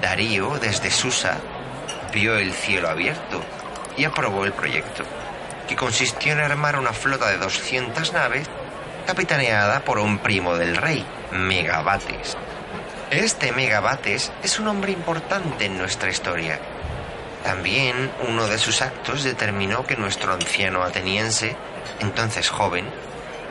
Darío, 0.00 0.58
desde 0.58 0.90
Susa, 0.90 1.36
vio 2.12 2.36
el 2.36 2.52
cielo 2.52 2.88
abierto 2.88 3.42
y 3.96 4.04
aprobó 4.04 4.44
el 4.44 4.52
proyecto, 4.52 5.04
que 5.68 5.76
consistió 5.76 6.32
en 6.32 6.40
armar 6.40 6.78
una 6.78 6.92
flota 6.92 7.28
de 7.28 7.38
200 7.38 8.12
naves 8.12 8.48
capitaneada 9.06 9.80
por 9.80 9.98
un 9.98 10.18
primo 10.18 10.56
del 10.56 10.76
rey, 10.76 11.04
Megabates. 11.32 12.36
Este 13.10 13.52
Megabates 13.52 14.32
es 14.42 14.58
un 14.58 14.68
hombre 14.68 14.92
importante 14.92 15.66
en 15.66 15.78
nuestra 15.78 16.10
historia. 16.10 16.58
También 17.44 18.10
uno 18.26 18.48
de 18.48 18.58
sus 18.58 18.80
actos 18.80 19.22
determinó 19.22 19.84
que 19.84 19.96
nuestro 19.96 20.32
anciano 20.32 20.82
ateniense, 20.82 21.54
entonces 22.00 22.48
joven, 22.48 22.86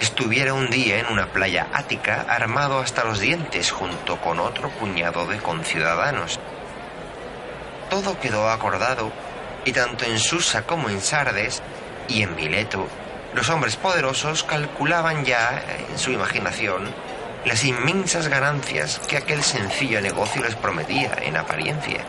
estuviera 0.01 0.55
un 0.55 0.71
día 0.71 0.99
en 0.99 1.05
una 1.05 1.27
playa 1.27 1.67
ática 1.71 2.25
armado 2.27 2.79
hasta 2.79 3.03
los 3.03 3.19
dientes 3.19 3.71
junto 3.71 4.19
con 4.19 4.39
otro 4.39 4.69
puñado 4.69 5.27
de 5.27 5.37
conciudadanos. 5.37 6.39
Todo 7.91 8.19
quedó 8.19 8.49
acordado 8.49 9.11
y 9.63 9.71
tanto 9.71 10.05
en 10.05 10.17
Susa 10.17 10.63
como 10.63 10.89
en 10.89 10.99
Sardes 10.99 11.61
y 12.07 12.23
en 12.23 12.35
Mileto, 12.35 12.87
los 13.35 13.49
hombres 13.49 13.75
poderosos 13.75 14.43
calculaban 14.43 15.23
ya 15.23 15.63
en 15.89 15.99
su 15.99 16.11
imaginación 16.11 16.93
las 17.45 17.63
inmensas 17.63 18.27
ganancias 18.27 18.99
que 19.07 19.17
aquel 19.17 19.43
sencillo 19.43 20.01
negocio 20.01 20.41
les 20.43 20.55
prometía 20.55 21.17
en 21.21 21.37
apariencia. 21.37 22.05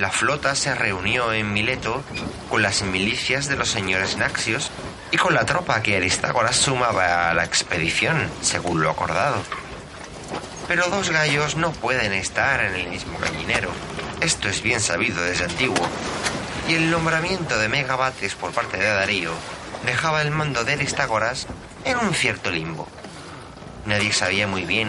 La 0.00 0.10
flota 0.10 0.54
se 0.54 0.74
reunió 0.74 1.30
en 1.34 1.52
Mileto 1.52 2.02
con 2.48 2.62
las 2.62 2.80
milicias 2.80 3.48
de 3.48 3.56
los 3.56 3.68
señores 3.68 4.16
Naxios 4.16 4.70
y 5.10 5.18
con 5.18 5.34
la 5.34 5.44
tropa 5.44 5.82
que 5.82 5.98
Aristágoras 5.98 6.56
sumaba 6.56 7.28
a 7.28 7.34
la 7.34 7.44
expedición, 7.44 8.16
según 8.40 8.80
lo 8.80 8.88
acordado. 8.88 9.36
Pero 10.66 10.88
dos 10.88 11.10
gallos 11.10 11.56
no 11.56 11.72
pueden 11.72 12.14
estar 12.14 12.64
en 12.64 12.76
el 12.76 12.88
mismo 12.88 13.18
gallinero. 13.18 13.68
Esto 14.22 14.48
es 14.48 14.62
bien 14.62 14.80
sabido 14.80 15.22
desde 15.22 15.44
antiguo. 15.44 15.86
Y 16.66 16.76
el 16.76 16.90
nombramiento 16.90 17.58
de 17.58 17.68
Megabates 17.68 18.34
por 18.36 18.52
parte 18.52 18.78
de 18.78 18.88
Darío 18.88 19.34
dejaba 19.84 20.22
el 20.22 20.30
mando 20.30 20.64
de 20.64 20.72
Aristágoras 20.72 21.46
en 21.84 21.98
un 21.98 22.14
cierto 22.14 22.50
limbo. 22.50 22.88
Nadie 23.84 24.14
sabía 24.14 24.46
muy 24.46 24.64
bien 24.64 24.88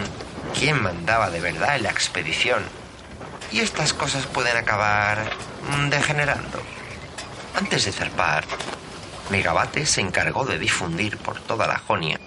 quién 0.58 0.82
mandaba 0.82 1.30
de 1.30 1.42
verdad 1.42 1.76
en 1.76 1.84
la 1.84 1.90
expedición. 1.90 2.64
Y 3.52 3.60
estas 3.60 3.94
cosas 3.94 4.26
pueden 4.28 4.56
acabar 4.58 5.32
mm, 5.70 5.90
degenerando. 5.90 6.62
Antes 7.56 7.86
de 7.86 7.92
zarpar, 7.92 8.46
Megabate 9.30 9.86
se 9.86 10.02
encargó 10.02 10.46
de 10.46 10.58
difundir 10.58 11.18
por 11.18 11.40
toda 11.40 11.68
la 11.68 11.80
Jonia 11.80 12.20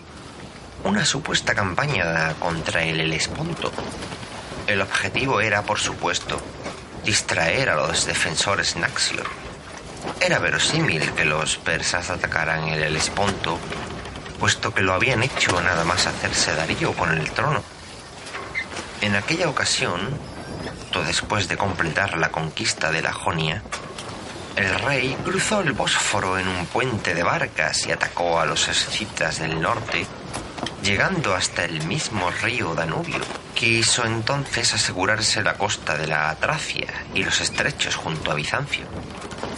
una 0.84 1.06
supuesta 1.06 1.54
campaña 1.54 2.34
contra 2.38 2.82
el 2.82 3.00
Helesponto. 3.00 3.72
El 4.66 4.82
objetivo 4.82 5.40
era, 5.40 5.62
por 5.62 5.80
supuesto, 5.80 6.38
distraer 7.04 7.70
a 7.70 7.76
los 7.76 8.04
defensores 8.04 8.76
Naxior. 8.76 9.26
Era 10.20 10.38
verosímil 10.38 11.12
que 11.12 11.24
los 11.24 11.56
persas 11.56 12.10
atacaran 12.10 12.68
el 12.68 12.82
Helesponto, 12.82 13.58
puesto 14.38 14.74
que 14.74 14.82
lo 14.82 14.92
habían 14.92 15.22
hecho 15.22 15.58
nada 15.62 15.84
más 15.84 16.06
hacerse 16.06 16.54
Darío 16.54 16.92
con 16.92 17.10
el 17.16 17.30
trono. 17.30 17.62
En 19.00 19.16
aquella 19.16 19.48
ocasión, 19.48 20.18
después 21.02 21.48
de 21.48 21.56
completar 21.56 22.16
la 22.18 22.30
conquista 22.30 22.92
de 22.92 23.02
la 23.02 23.12
Jonia, 23.12 23.62
el 24.56 24.72
rey 24.80 25.16
cruzó 25.24 25.62
el 25.62 25.72
Bósforo 25.72 26.38
en 26.38 26.46
un 26.46 26.66
puente 26.66 27.12
de 27.12 27.24
barcas 27.24 27.86
y 27.88 27.92
atacó 27.92 28.38
a 28.38 28.46
los 28.46 28.68
escitas 28.68 29.40
del 29.40 29.60
norte, 29.60 30.06
llegando 30.82 31.34
hasta 31.34 31.64
el 31.64 31.84
mismo 31.86 32.30
río 32.30 32.74
Danubio. 32.74 33.20
Quiso 33.54 34.04
entonces 34.04 34.72
asegurarse 34.72 35.42
la 35.42 35.54
costa 35.54 35.96
de 35.96 36.06
la 36.06 36.32
Tracia 36.36 36.86
y 37.14 37.24
los 37.24 37.40
estrechos 37.40 37.96
junto 37.96 38.30
a 38.30 38.34
Bizancio, 38.34 38.84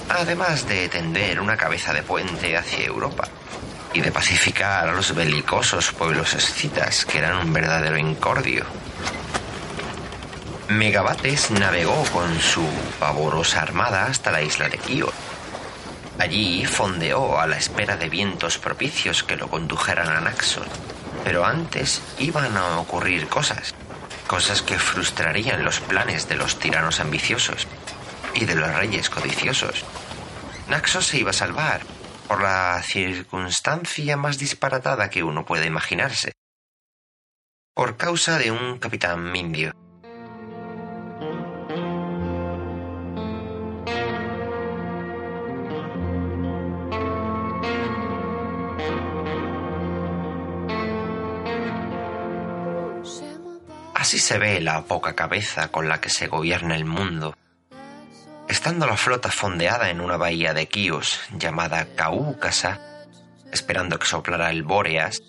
además 0.09 0.67
de 0.67 0.89
tender 0.89 1.41
una 1.41 1.59
cabeza 1.59 1.93
de 1.93 2.03
puente 2.03 2.57
hacia 2.57 2.87
Europa 2.87 3.29
y 3.93 4.01
de 4.01 4.13
pacificar 4.13 4.89
a 4.89 4.93
los 4.93 5.15
belicosos 5.15 5.93
pueblos 5.93 6.33
escitas 6.35 7.05
que 7.05 7.19
eran 7.19 7.47
un 7.47 7.53
verdadero 7.53 7.99
incordio. 7.99 8.65
Megabates 10.69 11.53
navegó 11.53 12.03
con 12.13 12.41
su 12.41 12.67
pavorosa 12.99 13.63
armada 13.63 14.07
hasta 14.07 14.33
la 14.33 14.43
isla 14.43 14.69
de 14.69 14.79
Kio. 14.79 15.13
Allí 16.19 16.65
fondeó 16.67 17.39
a 17.39 17.47
la 17.47 17.57
espera 17.57 17.97
de 17.97 18.09
vientos 18.09 18.59
propicios 18.59 19.23
que 19.23 19.37
lo 19.37 19.49
condujeran 19.49 20.09
a 20.09 20.21
Naxos. 20.21 20.67
Pero 21.23 21.45
antes 21.45 22.03
iban 22.19 22.57
a 22.57 22.81
ocurrir 22.81 23.29
cosas, 23.29 23.75
cosas 24.27 24.63
que 24.63 24.77
frustrarían 24.77 25.65
los 25.65 25.79
planes 25.79 26.29
de 26.29 26.35
los 26.35 26.59
tiranos 26.59 26.99
ambiciosos 26.99 27.69
y 28.35 28.45
de 28.45 28.57
los 28.57 28.75
reyes 28.75 29.09
codiciosos. 29.09 29.85
Naxos 30.69 31.07
se 31.07 31.19
iba 31.19 31.31
a 31.31 31.35
salvar 31.35 31.83
por 32.27 32.43
la 32.43 32.83
circunstancia 32.83 34.17
más 34.17 34.37
disparatada 34.37 35.11
que 35.11 35.23
uno 35.23 35.45
puede 35.45 35.67
imaginarse, 35.67 36.33
por 37.73 37.97
causa 37.97 38.37
de 38.39 38.51
un 38.51 38.79
capitán 38.79 39.31
mindio 39.31 39.73
Así 54.07 54.21
se 54.21 54.39
ve 54.39 54.61
la 54.61 54.83
poca 54.83 55.17
cabeza 55.17 55.73
con 55.73 55.89
la 55.89 56.01
que 56.01 56.11
se 56.11 56.29
gobierna 56.29 56.77
el 56.77 56.85
mundo. 56.85 57.37
Estando 58.49 58.87
la 58.87 58.97
flota 58.97 59.33
fondeada 59.33 59.91
en 59.91 60.01
una 60.01 60.17
bahía 60.17 60.55
de 60.55 60.69
Quíos 60.69 61.23
llamada 61.37 61.89
Caúcasa, 61.97 63.05
esperando 63.51 63.99
que 63.99 64.07
soplara 64.07 64.51
el 64.51 64.63
Bóreas, 64.63 65.21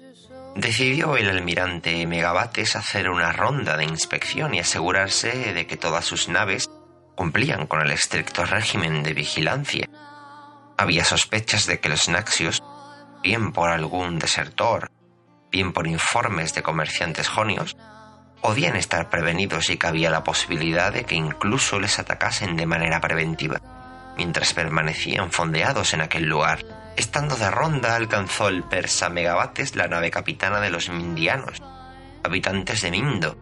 decidió 0.55 1.17
el 1.17 1.27
almirante 1.27 2.05
Megabates 2.05 2.75
hacer 2.75 3.09
una 3.09 3.31
ronda 3.31 3.77
de 3.77 3.85
inspección 3.85 4.53
y 4.53 4.59
asegurarse 4.59 5.53
de 5.55 5.65
que 5.65 5.77
todas 5.77 6.05
sus 6.05 6.29
naves 6.29 6.69
cumplían 7.15 7.65
con 7.65 7.81
el 7.81 7.89
estricto 7.89 8.45
régimen 8.45 9.01
de 9.01 9.15
vigilancia. 9.15 9.89
Había 10.77 11.03
sospechas 11.03 11.65
de 11.65 11.79
que 11.79 11.89
los 11.89 12.09
naxios, 12.09 12.61
bien 13.23 13.53
por 13.53 13.71
algún 13.71 14.19
desertor, 14.19 14.91
bien 15.49 15.73
por 15.73 15.87
informes 15.87 16.53
de 16.53 16.61
comerciantes 16.61 17.27
jonios, 17.27 17.75
podían 18.41 18.75
estar 18.75 19.09
prevenidos 19.09 19.69
y 19.69 19.77
cabía 19.77 20.09
la 20.09 20.23
posibilidad 20.23 20.93
de 20.93 21.03
que 21.03 21.15
incluso 21.15 21.79
les 21.79 21.99
atacasen 21.99 22.55
de 22.55 22.65
manera 22.65 23.01
preventiva. 23.01 23.61
Mientras 24.17 24.53
permanecían 24.53 25.31
fondeados 25.31 25.93
en 25.93 26.01
aquel 26.01 26.25
lugar, 26.25 26.65
estando 26.95 27.35
de 27.35 27.51
ronda 27.51 27.95
alcanzó 27.95 28.47
el 28.47 28.63
persa 28.63 29.09
Megabates 29.09 29.75
la 29.75 29.87
nave 29.87 30.09
capitana 30.09 30.59
de 30.59 30.71
los 30.71 30.89
Mindianos, 30.89 31.61
habitantes 32.23 32.81
de 32.81 32.91
Mindo, 32.91 33.37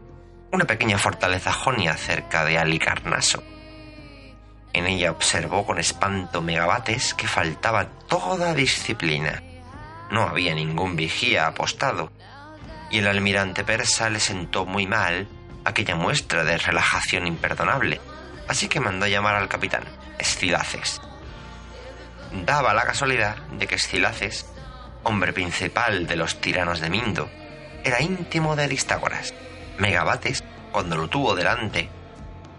una 0.51 0.65
pequeña 0.65 0.97
fortaleza 0.97 1.51
jonia 1.53 1.95
cerca 1.95 2.45
de 2.45 2.57
Alicarnaso. 2.57 3.43
En 4.73 4.87
ella 4.87 5.11
observó 5.11 5.65
con 5.65 5.79
espanto 5.79 6.41
Megabates 6.41 7.13
que 7.13 7.27
faltaba 7.27 7.85
toda 8.07 8.53
disciplina. 8.53 9.41
No 10.11 10.23
había 10.23 10.53
ningún 10.53 10.97
vigía 10.97 11.47
apostado, 11.47 12.11
y 12.89 12.99
el 12.99 13.07
almirante 13.07 13.63
persa 13.63 14.09
le 14.09 14.19
sentó 14.19 14.65
muy 14.65 14.87
mal 14.87 15.27
aquella 15.63 15.95
muestra 15.95 16.43
de 16.43 16.57
relajación 16.57 17.27
imperdonable, 17.27 17.99
así 18.47 18.67
que 18.67 18.79
mandó 18.79 19.07
llamar 19.07 19.35
al 19.35 19.49
capitán, 19.49 19.83
Escilaces. 20.19 21.01
Daba 22.31 22.73
la 22.73 22.85
casualidad 22.85 23.37
de 23.53 23.67
que 23.67 23.75
Escilaces, 23.75 24.45
hombre 25.03 25.33
principal 25.33 26.07
de 26.07 26.15
los 26.15 26.39
tiranos 26.39 26.79
de 26.79 26.89
Mindo, 26.89 27.29
era 27.83 28.01
íntimo 28.01 28.55
de 28.55 28.63
Aristágoras. 28.63 29.33
Megabates, 29.77 30.43
cuando 30.71 30.95
lo 30.95 31.07
tuvo 31.07 31.35
delante, 31.35 31.89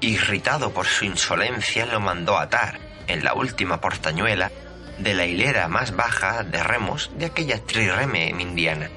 irritado 0.00 0.72
por 0.72 0.86
su 0.86 1.04
insolencia, 1.04 1.86
lo 1.86 2.00
mandó 2.00 2.38
atar 2.38 2.78
en 3.06 3.24
la 3.24 3.34
última 3.34 3.80
portañuela 3.80 4.50
de 4.98 5.14
la 5.14 5.26
hilera 5.26 5.68
más 5.68 5.94
baja 5.94 6.42
de 6.42 6.62
remos 6.62 7.10
de 7.16 7.26
aquella 7.26 7.62
trireme 7.62 8.32
mindiana. 8.32 8.90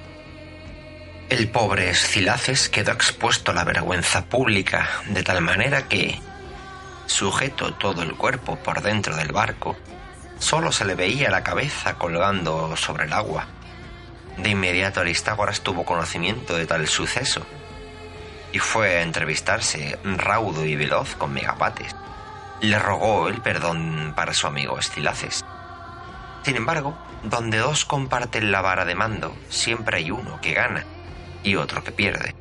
El 1.30 1.48
pobre 1.48 1.92
Escilaces 1.92 2.70
quedó 2.70 2.92
expuesto 2.92 3.52
a 3.52 3.54
la 3.54 3.64
vergüenza 3.64 4.26
pública 4.26 4.90
de 5.10 5.22
tal 5.22 5.42
manera 5.42 5.88
que, 5.88 6.20
sujeto 7.06 7.76
todo 7.76 8.02
el 8.02 8.16
cuerpo 8.16 8.56
por 8.56 8.82
dentro 8.82 9.16
del 9.16 9.32
barco, 9.32 9.78
solo 10.40 10.72
se 10.72 10.86
le 10.86 10.96
veía 10.96 11.30
la 11.30 11.44
cabeza 11.44 12.00
colgando 12.00 12.76
sobre 12.76 13.06
el 13.06 13.14
agua. 13.14 13.46
De 14.38 14.50
inmediato 14.50 15.02
Aristágoras 15.02 15.62
tuvo 15.62 15.86
conocimiento 15.86 16.56
de 16.56 16.66
tal 16.66 16.88
suceso 16.88 17.46
y 18.52 18.58
fue 18.58 18.98
a 18.98 19.04
entrevistarse 19.04 20.00
raudo 20.04 20.66
y 20.66 20.76
veloz 20.76 21.14
con 21.16 21.32
Megapates. 21.32 21.96
Le 22.62 22.80
rogó 22.80 23.28
el 23.28 23.40
perdón 23.40 24.14
para 24.16 24.34
su 24.34 24.48
amigo 24.48 24.80
Escilaces. 24.80 25.46
Sin 26.42 26.56
embargo, 26.56 26.98
donde 27.22 27.60
dos 27.60 27.86
comparten 27.86 28.52
la 28.52 28.62
vara 28.62 28.84
de 28.84 28.96
mando, 28.96 29.38
siempre 29.50 29.98
hay 29.98 30.10
uno 30.10 30.42
que 30.42 30.56
gana 30.56 30.86
y 31.44 31.56
otro 31.56 31.84
que 31.84 31.92
pierde. 31.92 32.36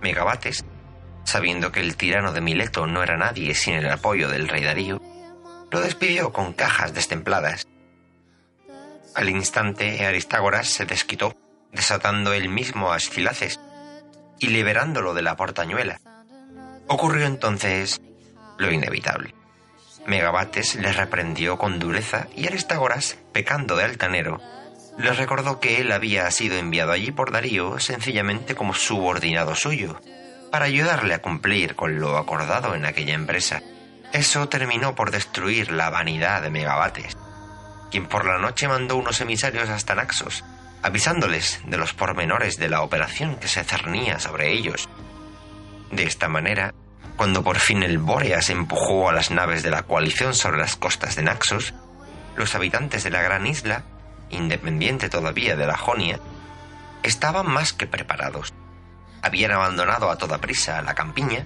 Megabates, 0.00 0.64
sabiendo 1.24 1.72
que 1.72 1.80
el 1.80 1.96
tirano 1.96 2.32
de 2.32 2.40
Mileto 2.40 2.86
no 2.86 3.02
era 3.02 3.16
nadie 3.16 3.54
sin 3.54 3.74
el 3.74 3.90
apoyo 3.90 4.28
del 4.28 4.48
rey 4.48 4.64
Darío, 4.64 5.00
lo 5.70 5.80
despidió 5.80 6.32
con 6.32 6.52
cajas 6.52 6.94
destempladas. 6.94 7.66
Al 9.14 9.28
instante, 9.28 10.04
Aristágoras 10.06 10.68
se 10.68 10.86
desquitó, 10.86 11.36
desatando 11.72 12.32
él 12.32 12.48
mismo 12.48 12.92
a 12.92 12.96
Escilaces 12.96 13.60
y 14.38 14.48
liberándolo 14.48 15.14
de 15.14 15.22
la 15.22 15.36
portañuela. 15.36 16.00
Ocurrió 16.88 17.26
entonces 17.26 18.00
lo 18.58 18.70
inevitable. 18.70 19.34
Megabates 20.06 20.76
le 20.76 20.92
reprendió 20.92 21.58
con 21.58 21.78
dureza 21.78 22.26
y 22.34 22.46
Aristágoras, 22.46 23.18
pecando 23.32 23.76
de 23.76 23.84
altanero, 23.84 24.40
le 24.98 25.12
recordó 25.12 25.60
que 25.60 25.80
él 25.80 25.92
había 25.92 26.30
sido 26.30 26.56
enviado 26.56 26.92
allí 26.92 27.10
por 27.12 27.32
Darío 27.32 27.78
sencillamente 27.78 28.54
como 28.54 28.74
subordinado 28.74 29.54
suyo, 29.54 30.00
para 30.50 30.66
ayudarle 30.66 31.14
a 31.14 31.22
cumplir 31.22 31.74
con 31.76 32.00
lo 32.00 32.16
acordado 32.16 32.74
en 32.74 32.84
aquella 32.84 33.14
empresa. 33.14 33.62
Eso 34.12 34.48
terminó 34.48 34.94
por 34.94 35.10
destruir 35.10 35.70
la 35.70 35.90
vanidad 35.90 36.42
de 36.42 36.50
Megabates, 36.50 37.16
quien 37.90 38.06
por 38.06 38.26
la 38.26 38.38
noche 38.38 38.68
mandó 38.68 38.96
unos 38.96 39.20
emisarios 39.20 39.68
hasta 39.68 39.94
Naxos, 39.94 40.44
avisándoles 40.82 41.60
de 41.66 41.76
los 41.76 41.94
pormenores 41.94 42.56
de 42.58 42.68
la 42.68 42.82
operación 42.82 43.36
que 43.36 43.48
se 43.48 43.62
cernía 43.64 44.18
sobre 44.18 44.52
ellos. 44.52 44.88
De 45.92 46.04
esta 46.04 46.28
manera, 46.28 46.74
cuando 47.16 47.44
por 47.44 47.58
fin 47.58 47.82
el 47.82 47.98
Bóreas 47.98 48.50
empujó 48.50 49.08
a 49.08 49.12
las 49.12 49.30
naves 49.30 49.62
de 49.62 49.70
la 49.70 49.82
coalición 49.82 50.34
sobre 50.34 50.58
las 50.58 50.76
costas 50.76 51.16
de 51.16 51.22
Naxos, 51.22 51.74
los 52.36 52.54
habitantes 52.54 53.04
de 53.04 53.10
la 53.10 53.22
gran 53.22 53.46
isla 53.46 53.84
independiente 54.30 55.08
todavía 55.08 55.56
de 55.56 55.66
la 55.66 55.76
Jonia, 55.76 56.18
estaban 57.02 57.46
más 57.46 57.72
que 57.72 57.86
preparados. 57.86 58.52
Habían 59.22 59.52
abandonado 59.52 60.10
a 60.10 60.16
toda 60.16 60.38
prisa 60.38 60.80
la 60.82 60.94
campiña, 60.94 61.44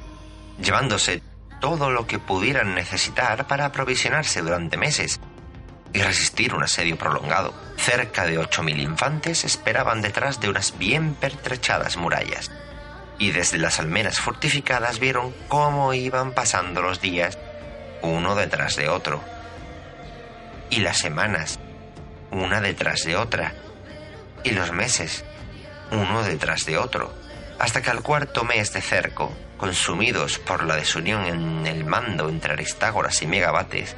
llevándose 0.60 1.22
todo 1.60 1.90
lo 1.90 2.06
que 2.06 2.18
pudieran 2.18 2.74
necesitar 2.74 3.46
para 3.46 3.66
aprovisionarse 3.66 4.42
durante 4.42 4.76
meses 4.76 5.20
y 5.92 6.02
resistir 6.02 6.54
un 6.54 6.62
asedio 6.62 6.96
prolongado. 6.98 7.54
Cerca 7.76 8.26
de 8.26 8.38
ocho 8.38 8.62
mil 8.62 8.80
infantes 8.80 9.44
esperaban 9.44 10.02
detrás 10.02 10.40
de 10.40 10.48
unas 10.48 10.78
bien 10.78 11.14
pertrechadas 11.14 11.96
murallas, 11.96 12.50
y 13.18 13.30
desde 13.30 13.58
las 13.58 13.78
almenas 13.80 14.20
fortificadas 14.20 14.98
vieron 14.98 15.34
cómo 15.48 15.94
iban 15.94 16.32
pasando 16.32 16.82
los 16.82 17.00
días 17.00 17.38
uno 18.02 18.34
detrás 18.34 18.76
de 18.76 18.88
otro. 18.88 19.22
Y 20.70 20.80
las 20.80 20.98
semanas 20.98 21.58
una 22.34 22.60
detrás 22.60 23.04
de 23.04 23.16
otra, 23.16 23.54
y 24.42 24.50
los 24.50 24.72
meses, 24.72 25.24
uno 25.92 26.22
detrás 26.24 26.66
de 26.66 26.76
otro, 26.76 27.14
hasta 27.58 27.80
que 27.80 27.90
al 27.90 28.02
cuarto 28.02 28.44
mes 28.44 28.72
de 28.72 28.80
cerco, 28.80 29.32
consumidos 29.56 30.38
por 30.40 30.64
la 30.64 30.74
desunión 30.74 31.24
en 31.26 31.66
el 31.66 31.84
mando 31.84 32.28
entre 32.28 32.54
Aristágoras 32.54 33.22
y 33.22 33.26
Megabates, 33.26 33.94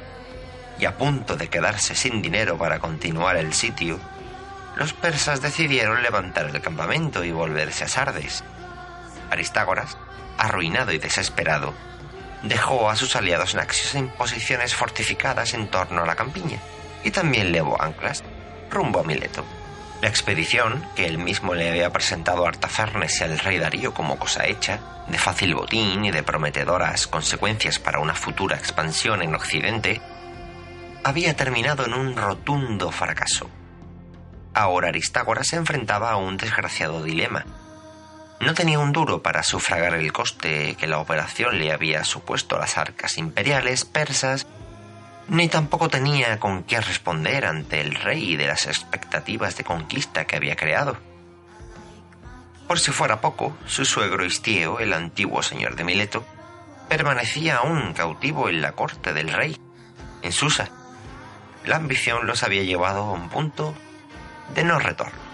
y 0.79 0.85
a 0.85 0.97
punto 0.97 1.35
de 1.35 1.47
quedarse 1.47 1.95
sin 1.95 2.21
dinero 2.21 2.57
para 2.57 2.79
continuar 2.79 3.37
el 3.37 3.53
sitio, 3.53 3.99
los 4.75 4.93
persas 4.93 5.41
decidieron 5.41 6.03
levantar 6.03 6.51
el 6.53 6.61
campamento 6.61 7.23
y 7.23 7.31
volverse 7.31 7.85
a 7.85 7.87
Sardes. 7.87 8.43
Aristágoras, 9.31 9.97
arruinado 10.37 10.91
y 10.91 10.99
desesperado, 10.99 11.73
dejó 12.43 12.87
a 12.91 12.95
sus 12.95 13.15
aliados 13.15 13.55
naxios 13.55 13.95
en 13.95 14.09
posiciones 14.09 14.75
fortificadas 14.75 15.55
en 15.55 15.67
torno 15.69 16.03
a 16.03 16.05
la 16.05 16.15
campiña 16.15 16.59
y 17.03 17.09
también 17.09 17.51
levó 17.51 17.81
anclas 17.81 18.23
rumbo 18.69 18.99
a 18.99 19.03
Mileto. 19.03 19.43
La 20.01 20.09
expedición, 20.09 20.85
que 20.95 21.07
él 21.07 21.17
mismo 21.17 21.55
le 21.55 21.69
había 21.69 21.91
presentado 21.91 22.45
a 22.45 22.49
Artafernes 22.49 23.19
y 23.19 23.23
al 23.23 23.39
rey 23.39 23.57
Darío 23.57 23.93
como 23.93 24.19
cosa 24.19 24.45
hecha, 24.45 24.79
de 25.07 25.17
fácil 25.17 25.55
botín 25.55 26.05
y 26.05 26.11
de 26.11 26.21
prometedoras 26.21 27.07
consecuencias 27.07 27.79
para 27.79 27.99
una 27.99 28.13
futura 28.13 28.57
expansión 28.57 29.23
en 29.23 29.33
Occidente, 29.33 30.01
había 31.03 31.35
terminado 31.35 31.85
en 31.85 31.93
un 31.93 32.15
rotundo 32.15 32.91
fracaso. 32.91 33.49
Ahora 34.53 34.89
Aristágoras 34.89 35.47
se 35.47 35.55
enfrentaba 35.55 36.11
a 36.11 36.17
un 36.17 36.37
desgraciado 36.37 37.03
dilema. 37.03 37.45
No 38.39 38.53
tenía 38.53 38.79
un 38.79 38.91
duro 38.91 39.23
para 39.23 39.41
sufragar 39.41 39.95
el 39.95 40.13
coste 40.13 40.75
que 40.75 40.85
la 40.85 40.99
operación 40.99 41.57
le 41.57 41.71
había 41.71 42.03
supuesto 42.03 42.55
a 42.55 42.59
las 42.59 42.77
arcas 42.77 43.17
imperiales 43.17 43.85
persas 43.85 44.45
ni 45.29 45.49
tampoco 45.49 45.89
tenía 45.89 46.39
con 46.39 46.63
qué 46.63 46.79
responder 46.79 47.45
ante 47.45 47.81
el 47.81 47.95
rey 47.95 48.35
de 48.35 48.47
las 48.47 48.65
expectativas 48.67 49.57
de 49.57 49.63
conquista 49.63 50.25
que 50.25 50.35
había 50.35 50.55
creado. 50.55 50.97
Por 52.67 52.79
si 52.79 52.91
fuera 52.91 53.21
poco, 53.21 53.57
su 53.65 53.85
suegro 53.85 54.25
Istio, 54.25 54.79
el 54.79 54.93
antiguo 54.93 55.41
señor 55.41 55.75
de 55.75 55.83
Mileto, 55.83 56.25
permanecía 56.89 57.57
aún 57.57 57.93
cautivo 57.93 58.49
en 58.49 58.61
la 58.61 58.73
corte 58.73 59.13
del 59.13 59.29
rey, 59.29 59.57
en 60.21 60.31
Susa. 60.31 60.69
La 61.65 61.77
ambición 61.77 62.27
los 62.27 62.43
había 62.43 62.63
llevado 62.63 63.03
a 63.03 63.11
un 63.11 63.29
punto 63.29 63.73
de 64.55 64.63
no 64.63 64.79
retorno. 64.79 65.26